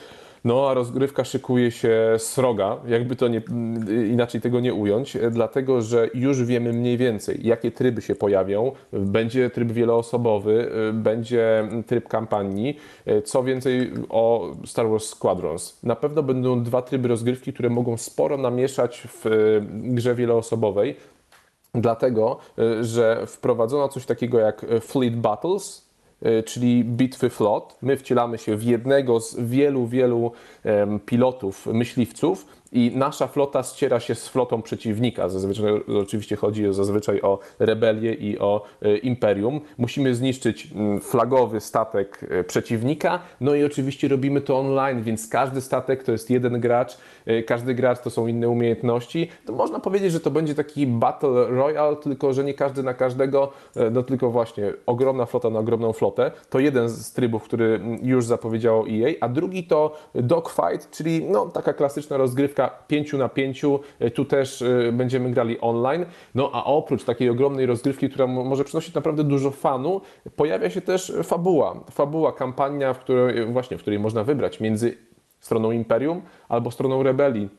No, 0.45 0.69
a 0.69 0.73
rozgrywka 0.73 1.23
szykuje 1.23 1.71
się 1.71 2.15
sroga, 2.17 2.77
jakby 2.87 3.15
to 3.15 3.27
nie, 3.27 3.41
inaczej 4.11 4.41
tego 4.41 4.59
nie 4.59 4.73
ująć, 4.73 5.15
e, 5.15 5.31
dlatego 5.31 5.81
że 5.81 6.09
już 6.13 6.43
wiemy 6.43 6.73
mniej 6.73 6.97
więcej, 6.97 7.39
jakie 7.43 7.71
tryby 7.71 8.01
się 8.01 8.15
pojawią. 8.15 8.71
Będzie 8.91 9.49
tryb 9.49 9.71
wieloosobowy, 9.71 10.71
e, 10.89 10.93
będzie 10.93 11.69
tryb 11.87 12.07
kampanii. 12.07 12.77
E, 13.05 13.21
Co 13.21 13.43
więcej 13.43 13.91
o 14.09 14.51
Star 14.65 14.89
Wars 14.89 15.09
Squadrons. 15.09 15.79
Na 15.83 15.95
pewno 15.95 16.23
będą 16.23 16.63
dwa 16.63 16.81
tryby 16.81 17.07
rozgrywki, 17.07 17.53
które 17.53 17.69
mogą 17.69 17.97
sporo 17.97 18.37
namieszać 18.37 19.07
w 19.07 19.25
grze 19.71 20.15
wieloosobowej. 20.15 20.95
Dlatego, 21.73 22.37
że 22.81 23.23
wprowadzono 23.27 23.89
coś 23.89 24.05
takiego 24.05 24.39
jak 24.39 24.65
Fleet 24.81 25.15
Battles, 25.15 25.84
czyli 26.45 26.83
bitwy 26.83 27.29
flot. 27.29 27.77
My 27.81 27.97
wcielamy 27.97 28.37
się 28.37 28.57
w 28.57 28.63
jednego 28.63 29.19
z 29.19 29.39
wielu, 29.39 29.87
wielu 29.87 30.31
pilotów, 31.05 31.65
myśliwców 31.65 32.45
i 32.75 32.91
nasza 32.95 33.27
flota 33.27 33.63
ściera 33.63 33.99
się 33.99 34.15
z 34.15 34.27
flotą 34.27 34.61
przeciwnika. 34.61 35.29
Zazwyczaj 35.29 35.73
oczywiście 36.01 36.35
chodzi 36.35 36.73
zazwyczaj 36.73 37.21
o 37.21 37.39
rebelię 37.59 38.13
i 38.13 38.39
o 38.39 38.63
e, 38.81 38.97
imperium. 38.97 39.61
Musimy 39.77 40.15
zniszczyć 40.15 40.71
mm, 40.75 41.01
flagowy 41.01 41.61
statek 41.61 42.25
e, 42.29 42.43
przeciwnika, 42.43 43.19
no 43.41 43.55
i 43.55 43.63
oczywiście 43.63 44.07
robimy 44.07 44.41
to 44.41 44.59
online, 44.59 45.03
więc 45.03 45.27
każdy 45.27 45.61
statek 45.61 46.03
to 46.03 46.11
jest 46.11 46.29
jeden 46.29 46.59
gracz, 46.59 46.97
e, 47.25 47.43
każdy 47.43 47.73
gracz 47.73 47.99
to 47.99 48.09
są 48.09 48.27
inne 48.27 48.49
umiejętności. 48.49 49.29
To 49.45 49.53
można 49.53 49.79
powiedzieć, 49.79 50.11
że 50.11 50.19
to 50.19 50.31
będzie 50.31 50.55
taki 50.55 50.87
battle 50.87 51.47
royale, 51.47 51.95
tylko 51.95 52.33
że 52.33 52.43
nie 52.43 52.53
każdy 52.53 52.83
na 52.83 52.93
każdego, 52.93 53.51
no 53.91 54.03
tylko 54.03 54.31
właśnie 54.31 54.73
ogromna 54.85 55.25
flota 55.25 55.49
na 55.49 55.59
ogromną 55.59 55.93
flotę. 55.93 56.31
To 56.49 56.59
jeden 56.59 56.89
z 56.89 57.13
trybów, 57.13 57.43
który 57.43 57.65
mm, 57.65 57.99
już 58.01 58.25
zapowiedziało 58.25 58.85
EA, 58.87 59.13
a 59.21 59.29
drugi 59.29 59.63
to 59.63 59.97
dogfight, 60.15 60.91
czyli 60.91 61.23
no, 61.23 61.45
taka 61.45 61.73
klasyczna 61.73 62.17
rozgrywka 62.17 62.64
5 62.87 63.13
na 63.13 63.29
5. 63.29 63.61
Tu 64.13 64.25
też 64.25 64.61
e, 64.61 64.91
będziemy 64.91 65.31
grali 65.31 65.59
online. 65.61 66.05
No 66.35 66.49
a 66.53 66.63
oprócz 66.63 67.03
takiej 67.03 67.29
ogromnej 67.29 67.65
rozgrywki, 67.65 68.09
która 68.09 68.27
mo- 68.27 68.43
może 68.43 68.63
przynosić 68.63 68.93
naprawdę 68.93 69.23
dużo 69.23 69.51
fanu, 69.51 70.01
pojawia 70.35 70.69
się 70.69 70.81
też 70.81 71.13
fabuła. 71.23 71.83
Fabuła, 71.91 72.31
kampania, 72.31 72.93
w 72.93 72.99
której, 72.99 73.45
właśnie, 73.45 73.77
w 73.77 73.81
której 73.81 73.99
można 73.99 74.23
wybrać 74.23 74.59
między 74.59 74.97
stroną 75.39 75.71
Imperium 75.71 76.21
albo 76.49 76.71
stroną 76.71 77.03
rebelii. 77.03 77.49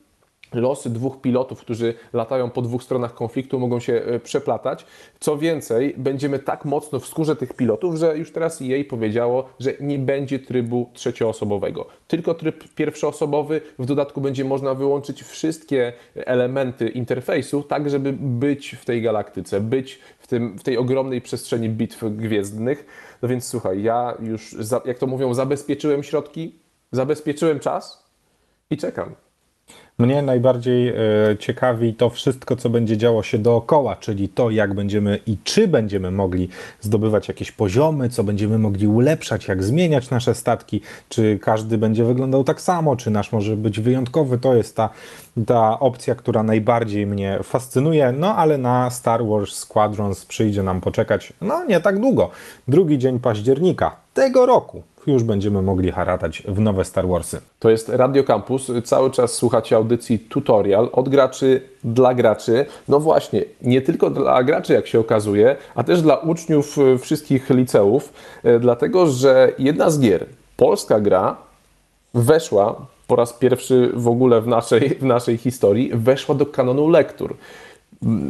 Losy 0.55 0.91
dwóch 0.91 1.21
pilotów, 1.21 1.61
którzy 1.61 1.95
latają 2.13 2.51
po 2.51 2.63
dwóch 2.63 2.83
stronach 2.83 3.15
konfliktu, 3.15 3.61
mogą 3.61 3.81
się 3.81 3.93
e, 3.93 4.21
przeplatać. 4.21 4.87
Co 5.21 5.39
więcej, 5.39 5.95
będziemy 5.97 6.39
tak 6.39 6.65
mocno 6.65 7.01
w 7.01 7.07
skórze 7.07 7.37
tych 7.37 7.53
pilotów, 7.53 7.97
że 7.97 8.19
już 8.19 8.33
teraz 8.33 8.63
EA 8.63 8.85
powiedziało, 8.89 9.49
że 9.61 9.73
nie 9.81 9.99
będzie 9.99 10.39
trybu 10.39 10.91
trzecioosobowego. 10.95 11.87
Tylko 12.09 12.35
tryb 12.35 12.75
pierwszoosobowy. 12.75 13.61
W 13.79 13.87
dodatku 13.87 14.21
będzie 14.21 14.45
można 14.45 14.75
wyłączyć 14.75 15.23
wszystkie 15.23 15.93
elementy 16.15 16.89
interfejsu, 16.89 17.63
tak 17.63 17.91
żeby 17.91 18.13
być 18.13 18.77
w 18.81 18.85
tej 18.85 19.03
galaktyce, 19.03 19.61
być 19.61 20.01
w, 20.19 20.27
tym, 20.27 20.59
w 20.59 20.63
tej 20.63 20.79
ogromnej 20.79 21.21
przestrzeni 21.21 21.69
bitw 21.69 22.05
gwiezdnych. 22.11 22.87
No 23.23 23.29
więc 23.29 23.45
słuchaj, 23.45 23.83
ja 23.83 24.15
już, 24.21 24.57
jak 24.85 24.99
to 24.99 25.07
mówią, 25.07 25.35
zabezpieczyłem 25.35 26.03
środki, 26.03 26.59
zabezpieczyłem 26.93 27.61
czas 27.61 28.07
i 28.71 28.77
czekam. 28.77 29.26
Mnie 29.99 30.23
najbardziej 30.23 30.89
e, 30.89 30.95
ciekawi 31.39 31.95
to 31.95 32.11
wszystko, 32.11 32.57
co 32.57 32.71
będzie 32.71 32.97
działo 32.97 33.23
się 33.23 33.39
dookoła, 33.39 33.97
czyli 33.97 34.29
to, 34.29 34.51
jak 34.51 34.75
będziemy 34.75 35.19
i 35.27 35.37
czy 35.45 35.69
będziemy 35.69 36.11
mogli 36.11 36.49
zdobywać 36.81 37.29
jakieś 37.29 37.53
poziomy, 37.53 38.09
co 38.09 38.25
będziemy 38.25 38.59
mogli 38.59 38.87
ulepszać, 38.87 39.49
jak 39.49 39.65
zmieniać 39.65 40.11
nasze 40.11 40.35
statki, 40.35 40.81
czy 41.09 41.39
każdy 41.43 41.79
będzie 41.79 42.05
wyglądał 42.05 42.45
tak 42.45 42.61
samo, 42.61 42.97
czy 42.97 43.11
nasz 43.11 43.33
może 43.33 43.57
być 43.57 43.81
wyjątkowy. 43.81 44.39
To 44.39 44.55
jest 44.55 44.77
ta, 44.77 44.91
ta 45.47 45.81
opcja, 45.81 46.15
która 46.15 46.43
najbardziej 46.43 47.07
mnie 47.07 47.39
fascynuje. 47.43 48.13
No 48.13 48.37
ale 48.37 48.59
na 48.59 48.91
Star 48.91 49.27
Wars 49.27 49.55
Squadrons 49.55 50.25
przyjdzie 50.25 50.63
nam 50.63 50.81
poczekać, 50.81 51.33
no 51.41 51.65
nie 51.65 51.81
tak 51.81 52.01
długo. 52.01 52.31
Drugi 52.69 52.99
dzień 52.99 53.21
października 53.21 53.97
tego 54.15 54.47
roku. 54.47 54.83
Już 55.13 55.23
będziemy 55.23 55.63
mogli 55.63 55.91
haratać 55.91 56.43
w 56.49 56.61
nowe 56.61 56.85
Star 56.85 57.09
Warsy. 57.09 57.41
To 57.59 57.71
jest 57.71 57.89
Radio 57.89 58.25
Campus. 58.25 58.71
Cały 58.85 59.11
czas 59.11 59.33
słuchacie 59.33 59.77
audycji 59.77 60.19
tutorial 60.19 60.89
od 60.93 61.09
graczy 61.09 61.63
dla 61.85 62.15
graczy. 62.15 62.67
No 62.89 63.01
właśnie, 63.01 63.45
nie 63.63 63.83
tylko 63.83 64.11
dla 64.11 64.45
graczy, 64.45 64.73
jak 64.73 64.87
się 64.87 65.01
okazuje, 65.01 65.57
a 65.75 65.85
też 65.85 66.03
dla 66.03 66.17
uczniów 66.17 66.79
e, 66.79 66.99
wszystkich 66.99 67.51
liceów, 67.51 68.13
e, 68.45 68.59
dlatego 68.59 69.07
że 69.07 69.53
jedna 69.59 69.91
z 69.91 70.01
gier, 70.01 70.27
polska 70.57 71.01
gra, 71.01 71.37
weszła 72.15 72.87
po 73.07 73.17
raz 73.17 73.33
pierwszy 73.33 73.91
w 73.95 74.09
ogóle 74.09 74.41
w 74.41 74.47
naszej, 74.47 74.89
w 75.01 75.03
naszej 75.03 75.37
historii, 75.37 75.91
weszła 75.95 76.35
do 76.35 76.47
kanonu 76.47 76.89
lektur. 76.89 77.37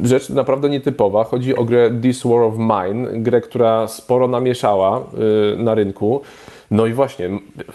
Rzecz 0.03 0.31
naprawdę 0.31 0.69
nietypowa. 0.69 1.25
Chodzi 1.25 1.57
o 1.57 1.65
grę 1.65 1.91
This 2.03 2.23
War 2.25 2.43
of 2.43 2.55
Mine, 2.59 3.09
grę, 3.13 3.41
która 3.41 3.89
sporo 3.89 4.29
namieszała 4.29 5.01
y, 5.55 5.57
na 5.57 5.75
rynku. 5.75 6.21
No 6.71 6.87
i 6.87 6.93
właśnie, 6.93 7.31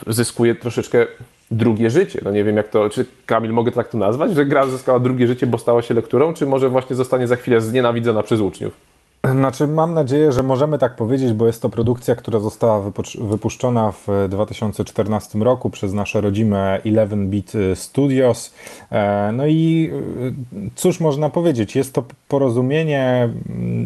zyskuje 0.08 0.56
troszeczkę 0.56 1.08
drugie 1.52 1.90
życie. 1.90 2.20
No 2.24 2.32
nie 2.32 2.44
wiem 2.44 2.58
jak 2.58 2.70
to, 2.70 2.90
czy 2.90 3.06
Kamil 3.26 3.54
mogę 3.54 3.72
tak 3.72 3.90
to 3.90 3.98
nazwać, 3.98 4.34
że 4.34 4.46
gra 4.46 4.68
zyskała 4.68 5.00
drugie 5.00 5.28
życie, 5.28 5.48
bo 5.48 5.58
stała 5.58 5.82
się 5.82 5.94
lekturą, 5.94 6.34
czy 6.34 6.46
może 6.46 6.70
właśnie 6.70 6.96
zostanie 6.96 7.28
za 7.28 7.36
chwilę 7.36 7.62
znienawidzona 7.62 8.24
przez 8.24 8.40
uczniów? 8.40 8.92
Znaczy, 9.32 9.68
mam 9.68 9.94
nadzieję, 9.94 10.32
że 10.32 10.44
możemy 10.44 10.78
tak 10.78 10.96
powiedzieć, 10.96 11.34
bo 11.34 11.48
jest 11.48 11.62
to 11.62 11.70
produkcja, 11.70 12.16
która 12.16 12.40
została 12.40 12.92
wypuszczona 13.22 13.92
w 13.92 14.28
2014 14.30 15.40
roku 15.40 15.70
przez 15.70 15.94
nasze 15.94 16.22
rodzime 16.22 16.80
11-bit 16.86 17.54
Studios. 17.76 18.54
E, 18.92 19.32
no 19.34 19.48
i 19.48 19.92
e, 19.94 20.72
cóż 20.76 21.00
można 21.00 21.30
powiedzieć, 21.30 21.76
jest 21.76 21.94
to 21.94 22.04
porozumienie, 22.28 23.30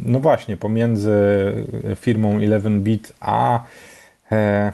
no 0.06 0.20
właśnie, 0.20 0.58
pomiędzy 0.58 1.13
firmą 1.96 2.39
11-bit 2.39 3.13
a 3.20 3.63
e, 4.32 4.74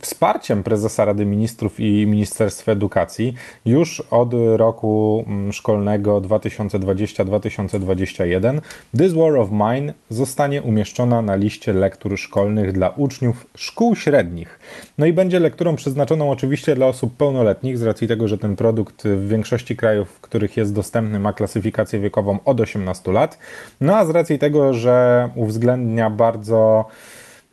Wsparciem 0.00 0.62
prezesa 0.62 1.04
Rady 1.04 1.26
Ministrów 1.26 1.80
i 1.80 2.06
Ministerstwa 2.06 2.72
Edukacji 2.72 3.34
już 3.64 4.00
od 4.00 4.30
roku 4.56 5.24
mm, 5.26 5.52
szkolnego 5.52 6.20
2020-2021 6.20 8.60
This 8.98 9.12
War 9.12 9.36
of 9.36 9.48
Mine 9.50 9.94
zostanie 10.10 10.62
umieszczona 10.62 11.22
na 11.22 11.36
liście 11.36 11.72
lektur 11.72 12.18
szkolnych 12.18 12.72
dla 12.72 12.88
uczniów 12.88 13.46
szkół 13.54 13.96
średnich. 13.96 14.58
No 14.98 15.06
i 15.06 15.12
będzie 15.12 15.40
lekturą 15.40 15.76
przeznaczoną 15.76 16.30
oczywiście 16.30 16.74
dla 16.74 16.86
osób 16.86 17.16
pełnoletnich 17.16 17.78
z 17.78 17.82
racji 17.82 18.08
tego, 18.08 18.28
że 18.28 18.38
ten 18.38 18.56
produkt 18.56 19.04
w 19.04 19.28
większości 19.28 19.76
krajów, 19.76 20.08
w 20.08 20.20
których 20.20 20.56
jest 20.56 20.74
dostępny 20.74 21.18
ma 21.18 21.32
klasyfikację 21.32 22.00
wiekową 22.00 22.38
od 22.44 22.60
18 22.60 23.12
lat. 23.12 23.38
No 23.80 23.96
a 23.96 24.04
z 24.04 24.10
racji 24.10 24.38
tego, 24.38 24.74
że 24.74 25.28
uwzględnia 25.34 26.10
bardzo 26.10 26.84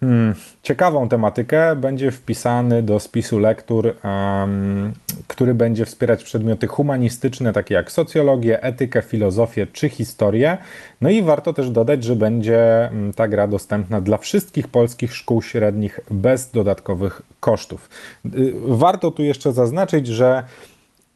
Hmm, 0.03 0.35
ciekawą 0.63 1.09
tematykę 1.09 1.75
będzie 1.75 2.11
wpisany 2.11 2.83
do 2.83 2.99
spisu 2.99 3.39
lektur, 3.39 3.95
um, 4.03 4.93
który 5.27 5.53
będzie 5.53 5.85
wspierać 5.85 6.23
przedmioty 6.23 6.67
humanistyczne, 6.67 7.53
takie 7.53 7.75
jak 7.75 7.91
socjologię, 7.91 8.63
etykę, 8.63 9.01
filozofię 9.01 9.67
czy 9.67 9.89
historię. 9.89 10.57
No 11.01 11.09
i 11.09 11.23
warto 11.23 11.53
też 11.53 11.69
dodać, 11.69 12.03
że 12.03 12.15
będzie 12.15 12.87
mm, 12.87 13.13
ta 13.13 13.27
gra 13.27 13.47
dostępna 13.47 14.01
dla 14.01 14.17
wszystkich 14.17 14.67
polskich 14.67 15.15
szkół 15.15 15.41
średnich 15.41 15.99
bez 16.11 16.51
dodatkowych 16.51 17.21
kosztów. 17.39 17.89
Y, 18.25 18.53
warto 18.67 19.11
tu 19.11 19.23
jeszcze 19.23 19.53
zaznaczyć, 19.53 20.07
że 20.07 20.43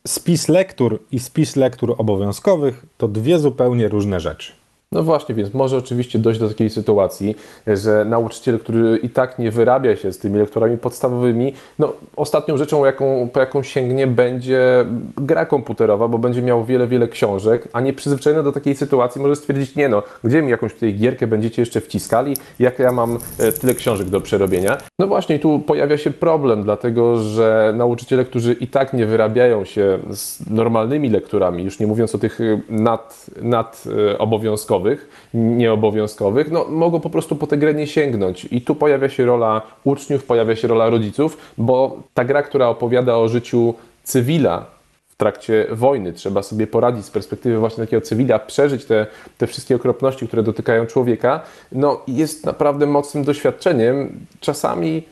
spis 0.08 0.48
lektur 0.48 1.00
i 1.12 1.20
spis 1.20 1.56
lektur 1.56 1.96
obowiązkowych 1.98 2.86
to 2.98 3.08
dwie 3.08 3.40
zupełnie 3.40 3.88
różne 3.88 4.20
rzeczy. 4.20 4.67
No 4.92 5.04
właśnie, 5.04 5.36
więc 5.36 5.54
może 5.54 5.78
oczywiście 5.78 6.20
dojść 6.20 6.40
do 6.40 6.48
takiej 6.48 6.70
sytuacji, 6.70 7.36
że 7.68 8.06
nauczyciel, 8.06 8.60
który 8.60 8.98
i 8.98 9.10
tak 9.10 9.40
nie 9.40 9.52
wyrabia 9.52 9.96
się 9.96 10.14
z 10.14 10.18
tymi 10.18 10.40
lektorami 10.40 10.78
podstawowymi, 10.78 11.54
no 11.80 11.94
ostatnią 12.16 12.58
rzeczą, 12.58 12.86
jaką, 12.86 13.30
po 13.34 13.40
jaką 13.40 13.64
sięgnie, 13.64 14.08
będzie 14.08 14.86
gra 15.18 15.46
komputerowa, 15.46 16.08
bo 16.08 16.18
będzie 16.18 16.42
miał 16.42 16.66
wiele, 16.66 16.88
wiele 16.88 17.08
książek, 17.08 17.68
a 17.74 17.82
nie 17.82 17.94
przyzwyczajony 17.94 18.44
do 18.44 18.52
takiej 18.52 18.76
sytuacji 18.76 19.22
może 19.22 19.36
stwierdzić, 19.36 19.76
nie 19.76 19.90
no, 19.90 20.04
gdzie 20.24 20.42
mi 20.42 20.50
jakąś 20.50 20.74
tutaj 20.74 20.94
gierkę 20.94 21.28
będziecie 21.28 21.62
jeszcze 21.62 21.82
wciskali, 21.82 22.34
jak 22.60 22.80
ja 22.80 22.92
mam 22.92 23.18
e, 23.40 23.52
tyle 23.52 23.76
książek 23.76 24.10
do 24.10 24.22
przerobienia. 24.22 24.78
No 25.00 25.08
właśnie, 25.08 25.40
tu 25.40 25.60
pojawia 25.60 25.98
się 25.98 26.12
problem, 26.12 26.64
dlatego 26.64 27.20
że 27.20 27.74
nauczyciele, 27.76 28.26
którzy 28.26 28.54
i 28.54 28.68
tak 28.68 28.94
nie 28.94 29.06
wyrabiają 29.06 29.66
się 29.66 30.00
z 30.10 30.50
normalnymi 30.50 31.10
lekturami, 31.10 31.64
już 31.64 31.80
nie 31.80 31.88
mówiąc 31.88 32.16
o 32.16 32.18
tych 32.18 32.42
e, 32.42 32.62
nad, 32.70 33.26
nad 33.42 33.84
e, 34.12 34.18
obowiązkowych, 34.18 34.77
obowiązkowych, 34.78 35.30
nieobowiązkowych, 35.34 36.52
no, 36.52 36.66
mogą 36.70 37.00
po 37.00 37.10
prostu 37.10 37.36
po 37.36 37.48
tę 37.48 37.58
grę 37.58 37.74
nie 37.74 37.88
sięgnąć. 37.88 38.48
I 38.52 38.62
tu 38.62 38.76
pojawia 38.76 39.10
się 39.10 39.26
rola 39.26 39.62
uczniów, 39.84 40.24
pojawia 40.24 40.56
się 40.56 40.68
rola 40.68 40.90
rodziców, 40.90 41.38
bo 41.58 41.98
ta 42.14 42.26
gra, 42.26 42.44
która 42.44 42.70
opowiada 42.70 43.18
o 43.18 43.28
życiu 43.28 43.74
cywila 44.04 44.66
w 45.08 45.16
trakcie 45.16 45.68
wojny, 45.72 46.14
trzeba 46.14 46.44
sobie 46.44 46.68
poradzić 46.68 47.06
z 47.06 47.10
perspektywy 47.10 47.58
właśnie 47.58 47.84
takiego 47.84 48.02
cywila, 48.02 48.40
przeżyć 48.40 48.86
te, 48.86 49.08
te 49.38 49.48
wszystkie 49.48 49.76
okropności, 49.76 50.28
które 50.28 50.44
dotykają 50.44 50.86
człowieka, 50.86 51.42
no 51.72 52.02
jest 52.08 52.46
naprawdę 52.46 52.86
mocnym 52.86 53.24
doświadczeniem. 53.24 54.26
Czasami 54.40 55.04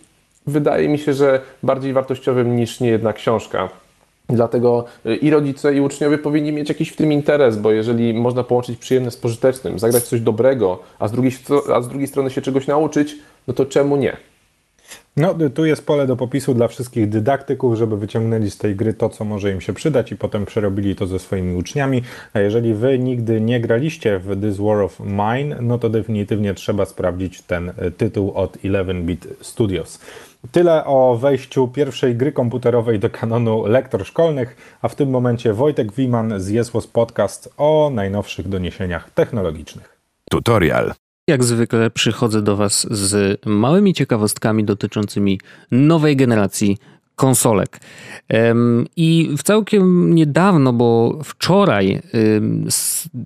wydaje 0.47 0.89
mi 0.89 0.97
się, 0.97 1.13
że 1.13 1.41
bardziej 1.63 1.93
wartościowym 1.93 2.55
niż 2.55 2.79
niejedna 2.79 3.13
książka. 3.13 3.69
Dlatego 4.29 4.85
y, 5.05 5.15
i 5.15 5.29
rodzice, 5.29 5.75
i 5.75 5.81
uczniowie 5.81 6.17
powinni 6.17 6.51
mieć 6.51 6.69
jakiś 6.69 6.89
w 6.89 6.95
tym 6.95 7.11
interes, 7.11 7.57
bo 7.57 7.71
jeżeli 7.71 8.13
można 8.13 8.43
połączyć 8.43 8.79
przyjemne 8.79 9.11
z 9.11 9.17
pożytecznym, 9.17 9.79
zagrać 9.79 10.03
coś 10.03 10.21
dobrego, 10.21 10.79
a 10.99 11.07
z 11.07 11.11
drugiej, 11.11 11.31
a 11.73 11.81
z 11.81 11.87
drugiej 11.87 12.07
strony 12.07 12.29
się 12.29 12.41
czegoś 12.41 12.67
nauczyć, 12.67 13.15
no 13.47 13.53
to 13.53 13.65
czemu 13.65 13.95
nie? 13.95 14.17
No, 15.17 15.35
tu 15.53 15.65
jest 15.65 15.85
pole 15.85 16.07
do 16.07 16.15
popisu 16.15 16.53
dla 16.53 16.67
wszystkich 16.67 17.09
dydaktyków, 17.09 17.75
żeby 17.75 17.97
wyciągnęli 17.97 18.51
z 18.51 18.57
tej 18.57 18.75
gry 18.75 18.93
to, 18.93 19.09
co 19.09 19.25
może 19.25 19.51
im 19.51 19.61
się 19.61 19.73
przydać 19.73 20.11
i 20.11 20.15
potem 20.15 20.45
przerobili 20.45 20.95
to 20.95 21.07
ze 21.07 21.19
swoimi 21.19 21.55
uczniami. 21.55 22.01
A 22.33 22.39
jeżeli 22.39 22.73
wy 22.73 22.99
nigdy 22.99 23.41
nie 23.41 23.59
graliście 23.59 24.19
w 24.19 24.41
This 24.41 24.57
War 24.57 24.81
of 24.81 24.99
Mine, 24.99 25.57
no 25.61 25.77
to 25.77 25.89
definitywnie 25.89 26.53
trzeba 26.53 26.85
sprawdzić 26.85 27.41
ten 27.41 27.69
y, 27.69 27.91
tytuł 27.91 28.31
od 28.31 28.57
11-bit 28.57 29.27
Studios. 29.41 29.99
Tyle 30.51 30.85
o 30.85 31.17
wejściu 31.21 31.67
pierwszej 31.67 32.15
gry 32.15 32.31
komputerowej 32.31 32.99
do 32.99 33.09
kanonu 33.09 33.65
lektor 33.65 34.05
szkolnych, 34.05 34.77
a 34.81 34.87
w 34.87 34.95
tym 34.95 35.09
momencie 35.09 35.53
Wojtek 35.53 35.93
Wiman 35.93 36.39
z 36.39 36.49
Jesłos 36.49 36.87
Podcast 36.87 37.53
o 37.57 37.91
najnowszych 37.93 38.47
doniesieniach 38.47 39.09
technologicznych. 39.09 39.97
Tutorial. 40.29 40.93
Jak 41.27 41.43
zwykle 41.43 41.89
przychodzę 41.89 42.41
do 42.41 42.55
Was 42.55 42.87
z 42.91 43.41
małymi 43.45 43.93
ciekawostkami 43.93 44.63
dotyczącymi 44.63 45.39
nowej 45.71 46.15
generacji 46.15 46.77
konsolek. 47.15 47.79
I 48.95 49.29
w 49.37 49.43
całkiem 49.43 50.15
niedawno, 50.15 50.73
bo 50.73 51.19
wczoraj 51.23 52.01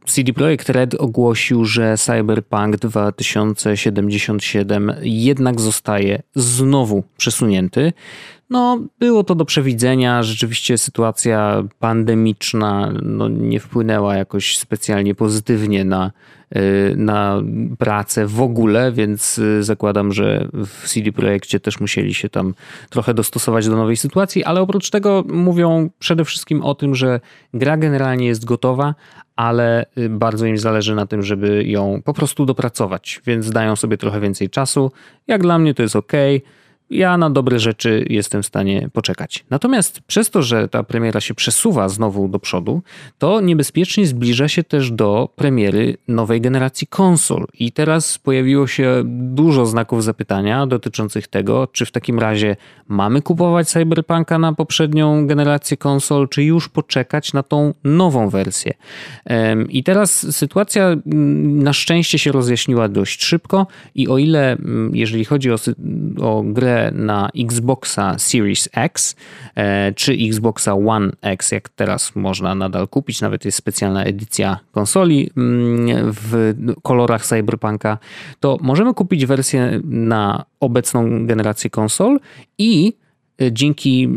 CD 0.06 0.34
Projekt 0.34 0.70
Red 0.70 0.96
ogłosił, 0.96 1.66
że 1.66 1.96
Cyberpunk 1.98 2.78
2077 2.78 4.94
jednak 5.02 5.62
zostaje 5.62 6.22
znowu 6.36 7.04
przesunięty. 7.18 7.94
No, 8.50 8.80
było 9.00 9.24
to 9.24 9.36
do 9.36 9.46
przewidzenia. 9.46 10.24
Rzeczywiście 10.24 10.78
sytuacja 10.78 11.64
pandemiczna 11.80 12.94
no, 13.04 13.28
nie 13.28 13.60
wpłynęła 13.60 14.16
jakoś 14.16 14.58
specjalnie 14.58 15.16
pozytywnie 15.16 15.86
na, 15.86 16.12
na 16.96 17.42
pracę 17.78 18.28
w 18.28 18.42
ogóle, 18.42 18.92
więc 18.92 19.38
y, 19.38 19.64
zakładam, 19.64 20.14
że 20.14 20.48
w 20.54 20.88
CD 20.88 21.12
Projekcie 21.12 21.60
też 21.60 21.80
musieli 21.80 22.14
się 22.14 22.30
tam 22.30 22.54
trochę 22.90 23.14
dostosować 23.14 23.70
do 23.70 23.76
nowej 23.76 23.98
sytuacji, 23.98 24.44
ale 24.44 24.62
oprócz 24.62 24.90
tego 24.90 25.24
mówią 25.28 25.90
przede 26.00 26.26
wszystkim 26.26 26.64
o 26.64 26.76
tym, 26.76 26.96
że 26.96 27.20
gra 27.54 27.78
generalnie 27.78 28.28
jest 28.28 28.46
gotowa, 28.46 28.96
ale 29.36 29.86
y, 29.98 30.10
bardzo 30.10 30.46
im 30.46 30.58
zależy 30.58 30.96
na 30.96 31.06
tym, 31.06 31.24
żeby 31.24 31.64
ją 31.64 32.02
po 32.06 32.14
prostu 32.14 32.46
dopracować, 32.46 33.22
więc 33.26 33.52
dają 33.52 33.76
sobie 33.76 33.98
trochę 33.98 34.20
więcej 34.20 34.50
czasu. 34.50 34.92
Jak 35.28 35.42
dla 35.42 35.60
mnie 35.60 35.74
to 35.74 35.84
jest 35.84 35.96
ok 35.96 36.14
ja 36.90 37.18
na 37.18 37.30
dobre 37.30 37.60
rzeczy 37.60 38.06
jestem 38.10 38.44
w 38.44 38.46
stanie 38.46 38.90
poczekać. 38.94 39.46
Natomiast 39.50 40.02
przez 40.02 40.30
to, 40.30 40.44
że 40.44 40.68
ta 40.68 40.84
premiera 40.84 41.22
się 41.22 41.34
przesuwa 41.34 41.90
znowu 41.90 42.28
do 42.28 42.40
przodu, 42.40 42.82
to 43.18 43.42
niebezpiecznie 43.42 44.08
zbliża 44.08 44.48
się 44.48 44.64
też 44.64 44.92
do 44.92 45.30
premiery 45.36 45.98
nowej 46.08 46.42
generacji 46.42 46.88
konsol. 46.88 47.46
I 47.54 47.72
teraz 47.72 48.18
pojawiło 48.18 48.68
się 48.68 49.04
dużo 49.06 49.66
znaków 49.66 50.04
zapytania 50.04 50.68
dotyczących 50.68 51.28
tego, 51.28 51.68
czy 51.68 51.86
w 51.86 51.92
takim 51.92 52.20
razie 52.20 52.56
mamy 52.88 53.22
kupować 53.22 53.70
Cyberpunka 53.70 54.40
na 54.40 54.54
poprzednią 54.54 55.28
generację 55.28 55.78
konsol, 55.78 56.30
czy 56.30 56.44
już 56.44 56.70
poczekać 56.70 57.34
na 57.34 57.44
tą 57.44 57.74
nową 57.84 58.30
wersję. 58.30 58.74
I 59.70 59.84
teraz 59.84 60.36
sytuacja 60.36 60.86
mm, 60.86 61.64
na 61.64 61.74
szczęście 61.74 62.20
się 62.20 62.32
rozjaśniła 62.32 62.88
dość 62.88 63.24
szybko 63.24 63.68
i 63.96 64.08
o 64.08 64.18
ile, 64.18 64.52
mm, 64.52 64.96
jeżeli 64.96 65.26
chodzi 65.26 65.52
o, 65.52 65.56
o 66.22 66.44
grę 66.44 66.79
na 66.92 67.30
Xboxa 67.48 68.20
Series 68.20 68.70
X 68.74 69.16
e, 69.56 69.94
czy 69.94 70.18
Xboxa 70.30 70.74
One 70.74 71.12
X, 71.22 71.52
jak 71.52 71.70
teraz 71.70 72.16
można 72.16 72.56
nadal 72.56 72.88
kupić. 72.88 73.22
Nawet 73.22 73.46
jest 73.46 73.58
specjalna 73.58 74.04
edycja 74.04 74.60
konsoli 74.72 75.32
mm, 75.38 76.12
w 76.14 76.54
kolorach 76.84 77.26
Cyberpunka. 77.26 77.98
To 78.40 78.58
możemy 78.62 78.94
kupić 78.94 79.26
wersję 79.26 79.82
na 79.84 80.46
obecną 80.60 81.28
generację 81.28 81.70
konsol 81.70 82.20
i 82.58 82.94
e, 83.42 83.52
dzięki 83.52 84.10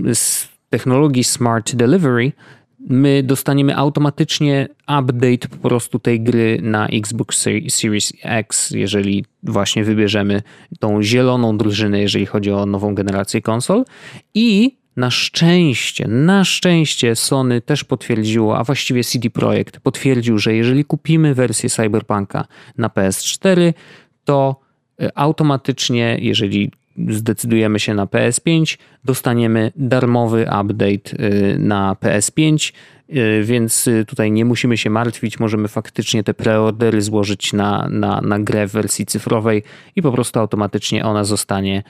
technologii 0.70 1.24
Smart 1.24 1.74
Delivery 1.74 2.32
my 2.88 3.22
dostaniemy 3.22 3.76
automatycznie 3.76 4.68
update 4.82 5.48
po 5.48 5.68
prostu 5.68 5.98
tej 5.98 6.20
gry 6.20 6.58
na 6.62 6.88
Xbox 6.88 7.38
Ser- 7.38 7.70
Series 7.70 8.12
X, 8.22 8.70
jeżeli 8.70 9.24
właśnie 9.42 9.84
wybierzemy 9.84 10.42
tą 10.80 11.02
zieloną 11.02 11.58
drużynę, 11.58 12.00
jeżeli 12.00 12.26
chodzi 12.26 12.52
o 12.52 12.66
nową 12.66 12.94
generację 12.94 13.42
konsol. 13.42 13.84
I 14.34 14.76
na 14.96 15.10
szczęście, 15.10 16.08
na 16.08 16.44
szczęście 16.44 17.16
Sony 17.16 17.60
też 17.60 17.84
potwierdziło, 17.84 18.58
a 18.58 18.64
właściwie 18.64 19.04
CD 19.04 19.30
Projekt 19.30 19.80
potwierdził, 19.80 20.38
że 20.38 20.54
jeżeli 20.54 20.84
kupimy 20.84 21.34
wersję 21.34 21.70
Cyberpunka 21.70 22.44
na 22.78 22.88
PS4, 22.88 23.72
to 24.24 24.60
e, 25.00 25.18
automatycznie, 25.18 26.18
jeżeli 26.20 26.70
zdecydujemy 27.08 27.80
się 27.80 27.94
na 27.94 28.06
PS5, 28.06 28.78
dostaniemy 29.04 29.72
darmowy 29.76 30.42
update 30.42 31.24
y, 31.24 31.56
na 31.58 31.96
PS5, 32.00 32.72
y, 33.10 33.44
więc 33.44 33.86
y, 33.86 34.04
tutaj 34.04 34.32
nie 34.32 34.44
musimy 34.44 34.76
się 34.76 34.90
martwić, 34.90 35.40
możemy 35.40 35.68
faktycznie 35.68 36.24
te 36.24 36.34
preordery 36.34 37.02
złożyć 37.02 37.52
na, 37.52 37.88
na, 37.90 38.20
na 38.20 38.38
grę 38.38 38.66
w 38.66 38.72
wersji 38.72 39.06
cyfrowej 39.06 39.62
i 39.96 40.02
po 40.02 40.12
prostu 40.12 40.40
automatycznie 40.40 41.04
ona 41.04 41.24
zostanie 41.24 41.82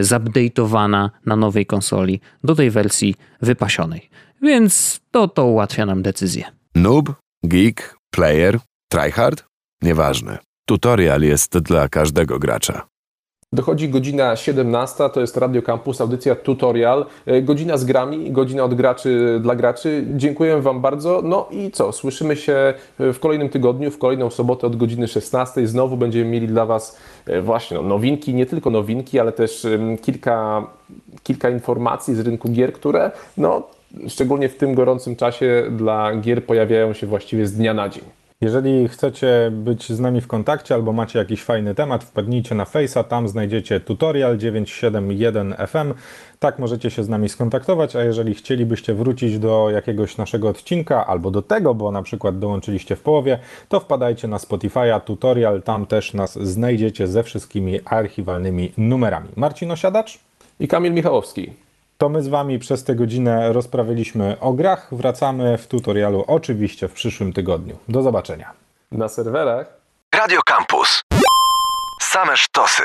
zupdate'owana 0.00 1.10
na 1.26 1.36
nowej 1.36 1.66
konsoli 1.66 2.20
do 2.44 2.54
tej 2.54 2.70
wersji 2.70 3.14
wypasionej. 3.42 4.10
Więc 4.42 5.00
to, 5.10 5.28
to 5.28 5.46
ułatwia 5.46 5.86
nam 5.86 6.02
decyzję. 6.02 6.44
Noob, 6.74 7.12
geek, 7.44 7.96
player, 8.10 8.58
tryhard? 8.88 9.44
Nieważne. 9.82 10.38
Tutorial 10.66 11.22
jest 11.22 11.58
dla 11.58 11.88
każdego 11.88 12.38
gracza. 12.38 12.86
Dochodzi 13.56 13.88
godzina 13.88 14.36
17, 14.36 15.04
to 15.12 15.20
jest 15.20 15.36
Radio 15.36 15.62
Campus, 15.62 16.00
audycja 16.00 16.34
tutorial. 16.34 17.06
E, 17.26 17.42
Godzina 17.42 17.76
z 17.76 17.84
grami, 17.84 18.30
godzina 18.30 18.64
od 18.64 18.74
graczy 18.74 19.38
dla 19.42 19.56
graczy. 19.56 20.04
Dziękuję 20.14 20.60
Wam 20.60 20.80
bardzo. 20.80 21.22
No 21.24 21.48
i 21.50 21.70
co? 21.70 21.92
Słyszymy 21.92 22.36
się 22.36 22.74
w 22.98 23.18
kolejnym 23.20 23.48
tygodniu, 23.48 23.90
w 23.90 23.98
kolejną 23.98 24.30
sobotę 24.30 24.66
od 24.66 24.76
godziny 24.76 25.08
16. 25.08 25.66
Znowu 25.66 25.96
będziemy 25.96 26.30
mieli 26.30 26.48
dla 26.48 26.66
Was 26.66 26.98
e, 27.26 27.40
właśnie 27.40 27.76
no, 27.76 27.82
nowinki, 27.82 28.34
nie 28.34 28.46
tylko 28.46 28.70
nowinki, 28.70 29.20
ale 29.20 29.32
też 29.32 29.66
kilka, 30.02 30.66
kilka 31.22 31.50
informacji 31.50 32.14
z 32.14 32.20
rynku 32.20 32.48
gier, 32.48 32.72
które 32.72 33.10
no, 33.36 33.62
szczególnie 34.08 34.48
w 34.48 34.56
tym 34.56 34.74
gorącym 34.74 35.16
czasie 35.16 35.66
dla 35.70 36.16
gier 36.16 36.44
pojawiają 36.44 36.92
się 36.92 37.06
właściwie 37.06 37.46
z 37.46 37.52
dnia 37.52 37.74
na 37.74 37.88
dzień. 37.88 38.04
Jeżeli 38.40 38.88
chcecie 38.88 39.50
być 39.52 39.92
z 39.92 40.00
nami 40.00 40.20
w 40.20 40.26
kontakcie 40.26 40.74
albo 40.74 40.92
macie 40.92 41.18
jakiś 41.18 41.42
fajny 41.42 41.74
temat, 41.74 42.04
wpadnijcie 42.04 42.54
na 42.54 42.64
Face'a, 42.64 43.04
tam 43.04 43.28
znajdziecie 43.28 43.80
tutorial 43.80 44.38
971 44.38 45.54
FM. 45.66 45.94
Tak 46.38 46.58
możecie 46.58 46.90
się 46.90 47.04
z 47.04 47.08
nami 47.08 47.28
skontaktować, 47.28 47.96
a 47.96 48.04
jeżeli 48.04 48.34
chcielibyście 48.34 48.94
wrócić 48.94 49.38
do 49.38 49.70
jakiegoś 49.70 50.16
naszego 50.16 50.48
odcinka 50.48 51.06
albo 51.06 51.30
do 51.30 51.42
tego, 51.42 51.74
bo 51.74 51.90
na 51.92 52.02
przykład 52.02 52.38
dołączyliście 52.38 52.96
w 52.96 53.02
połowie, 53.02 53.38
to 53.68 53.80
wpadajcie 53.80 54.28
na 54.28 54.36
Spotify'a 54.36 55.00
tutorial, 55.00 55.62
tam 55.62 55.86
też 55.86 56.14
nas 56.14 56.38
znajdziecie 56.38 57.06
ze 57.06 57.22
wszystkimi 57.22 57.80
archiwalnymi 57.84 58.72
numerami. 58.78 59.28
Marcin 59.36 59.70
Osiadacz? 59.70 60.18
I 60.60 60.68
Kamil 60.68 60.92
Michałowski. 60.92 61.65
To 61.98 62.08
my 62.08 62.22
z 62.22 62.28
Wami 62.28 62.58
przez 62.58 62.84
tę 62.84 62.94
godzinę 62.94 63.52
rozprawialiśmy 63.52 64.36
o 64.40 64.52
grach. 64.52 64.88
Wracamy 64.92 65.58
w 65.58 65.66
tutorialu 65.66 66.24
oczywiście 66.26 66.88
w 66.88 66.92
przyszłym 66.92 67.32
tygodniu. 67.32 67.78
Do 67.88 68.02
zobaczenia. 68.02 68.52
Na 68.92 69.08
serwerach 69.08 69.66
Radio 70.14 70.40
Campus. 70.46 71.02
Same 72.02 72.36
sztosy. 72.36 72.82